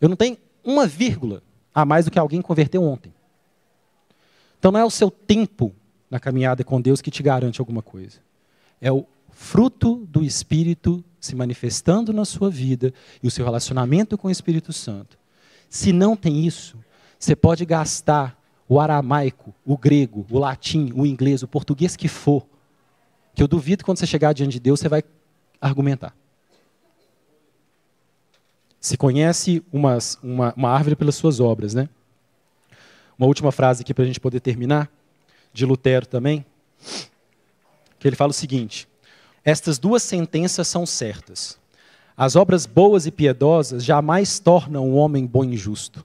Eu 0.00 0.08
não 0.08 0.16
tenho 0.16 0.36
uma 0.62 0.86
vírgula 0.86 1.42
a 1.74 1.84
mais 1.84 2.04
do 2.04 2.10
que 2.10 2.18
alguém 2.18 2.42
converteu 2.42 2.82
ontem. 2.82 3.12
Então 4.58 4.70
não 4.70 4.80
é 4.80 4.84
o 4.84 4.90
seu 4.90 5.10
tempo 5.10 5.74
na 6.10 6.20
caminhada 6.20 6.64
com 6.64 6.80
Deus 6.80 7.00
que 7.00 7.10
te 7.10 7.22
garante 7.22 7.60
alguma 7.60 7.82
coisa. 7.82 8.18
É 8.80 8.92
o 8.92 9.06
fruto 9.30 10.06
do 10.06 10.22
Espírito 10.22 11.04
se 11.20 11.34
manifestando 11.34 12.12
na 12.12 12.24
sua 12.24 12.50
vida 12.50 12.92
e 13.22 13.26
o 13.26 13.30
seu 13.30 13.44
relacionamento 13.44 14.16
com 14.18 14.28
o 14.28 14.30
Espírito 14.30 14.72
Santo 14.72 15.18
se 15.68 15.92
não 15.92 16.16
tem 16.16 16.46
isso, 16.46 16.78
você 17.18 17.36
pode 17.36 17.64
gastar 17.64 18.38
o 18.68 18.80
aramaico, 18.80 19.54
o 19.64 19.76
grego, 19.76 20.26
o 20.30 20.38
latim, 20.38 20.92
o 20.94 21.06
inglês, 21.06 21.42
o 21.42 21.48
português 21.48 21.96
que 21.96 22.08
for, 22.08 22.46
que 23.38 23.42
eu 23.42 23.46
duvido 23.46 23.78
que 23.78 23.84
quando 23.84 23.98
você 23.98 24.06
chegar 24.06 24.32
diante 24.32 24.54
de 24.54 24.58
Deus 24.58 24.80
você 24.80 24.88
vai 24.88 25.00
argumentar. 25.60 26.12
Se 28.80 28.96
conhece 28.96 29.62
umas, 29.72 30.18
uma, 30.20 30.52
uma 30.56 30.70
árvore 30.70 30.96
pelas 30.96 31.14
suas 31.14 31.38
obras, 31.38 31.72
né? 31.72 31.88
Uma 33.16 33.28
última 33.28 33.52
frase 33.52 33.82
aqui 33.82 33.94
para 33.94 34.02
a 34.02 34.06
gente 34.08 34.18
poder 34.18 34.40
terminar, 34.40 34.90
de 35.52 35.64
Lutero 35.64 36.04
também, 36.04 36.44
que 38.00 38.08
ele 38.08 38.16
fala 38.16 38.30
o 38.30 38.34
seguinte: 38.34 38.88
Estas 39.44 39.78
duas 39.78 40.02
sentenças 40.02 40.66
são 40.66 40.84
certas. 40.84 41.56
As 42.16 42.34
obras 42.34 42.66
boas 42.66 43.06
e 43.06 43.12
piedosas 43.12 43.84
jamais 43.84 44.40
tornam 44.40 44.90
o 44.90 44.94
homem 44.94 45.24
bom 45.24 45.44
e 45.44 45.56
justo. 45.56 46.04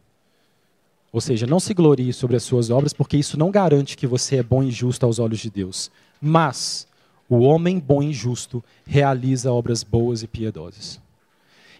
Ou 1.11 1.19
seja, 1.19 1.47
não 1.47 1.59
se 1.59 1.73
glorie 1.73 2.13
sobre 2.13 2.35
as 2.35 2.43
suas 2.43 2.69
obras, 2.69 2.93
porque 2.93 3.17
isso 3.17 3.39
não 3.39 3.49
garante 3.49 3.97
que 3.97 4.05
você 4.05 4.35
é 4.35 4.43
bom 4.43 4.61
e 4.61 4.69
justo 4.69 5.03
aos 5.03 5.17
olhos 5.17 5.39
de 5.39 5.49
Deus. 5.49 5.89
Mas 6.21 6.87
o 7.29 7.39
homem 7.39 7.79
bom 7.79 8.03
e 8.03 8.13
justo 8.13 8.63
realiza 8.85 9.51
obras 9.51 9.83
boas 9.83 10.23
e 10.23 10.27
piedosas. 10.27 11.01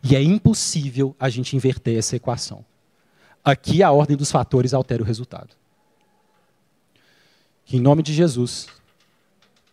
E 0.03 0.15
é 0.15 0.21
impossível 0.21 1.15
a 1.19 1.29
gente 1.29 1.55
inverter 1.55 1.97
essa 1.97 2.15
equação. 2.15 2.65
Aqui 3.43 3.83
a 3.83 3.91
ordem 3.91 4.17
dos 4.17 4.31
fatores 4.31 4.73
altera 4.73 5.03
o 5.03 5.05
resultado. 5.05 5.49
Que 7.65 7.77
em 7.77 7.81
nome 7.81 8.03
de 8.03 8.13
Jesus, 8.13 8.67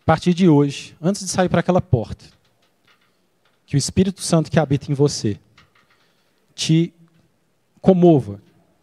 a 0.03 0.05
partir 0.05 0.35
de 0.35 0.49
hoje, 0.49 0.97
antes 1.01 1.25
de 1.25 1.31
sair 1.31 1.49
para 1.49 1.61
aquela 1.61 1.81
porta, 1.81 2.25
que 3.67 3.77
o 3.77 3.79
Espírito 3.79 4.21
Santo 4.21 4.51
que 4.51 4.59
habita 4.59 4.91
em 4.91 4.95
você 4.95 5.39
te 6.55 6.93
comova, 7.81 8.41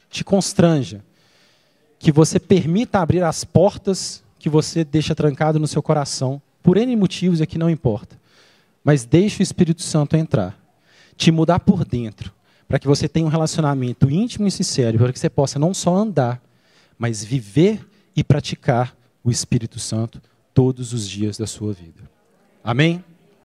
te 0.10 0.23
constranja, 0.23 1.04
que 2.00 2.12
você 2.12 2.39
permita 2.39 3.00
abrir 3.00 3.23
as 3.23 3.43
portas 3.43 4.23
que 4.39 4.50
você 4.50 4.84
deixa 4.84 5.13
trancado 5.13 5.60
no 5.60 5.67
seu 5.67 5.82
coração, 5.82 6.41
por 6.67 6.75
N 6.75 6.97
motivos, 6.97 7.39
aqui 7.39 7.58
não 7.58 7.69
importa. 7.69 8.19
Mas 8.84 9.06
deixe 9.06 9.41
o 9.41 9.41
Espírito 9.41 9.82
Santo 9.82 10.17
entrar, 10.17 10.60
te 11.15 11.32
mudar 11.32 11.62
por 11.62 11.86
dentro, 11.86 12.34
para 12.67 12.77
que 12.77 12.86
você 12.86 13.08
tenha 13.08 13.25
um 13.25 13.30
relacionamento 13.30 14.12
íntimo 14.12 14.45
e 14.45 14.51
sincero, 14.51 14.97
para 14.97 15.13
que 15.13 15.17
você 15.17 15.30
possa 15.30 15.58
não 15.58 15.73
só 15.73 15.95
andar, 15.95 16.43
mas 16.99 17.23
viver 17.23 17.88
e 18.13 18.21
praticar 18.21 18.93
o 19.23 19.32
Espírito 19.32 19.80
Santo 19.80 20.21
todos 20.53 20.91
os 20.91 21.08
dias 21.08 21.38
da 21.38 21.47
sua 21.47 21.71
vida. 21.71 22.01
Amém? 22.62 23.01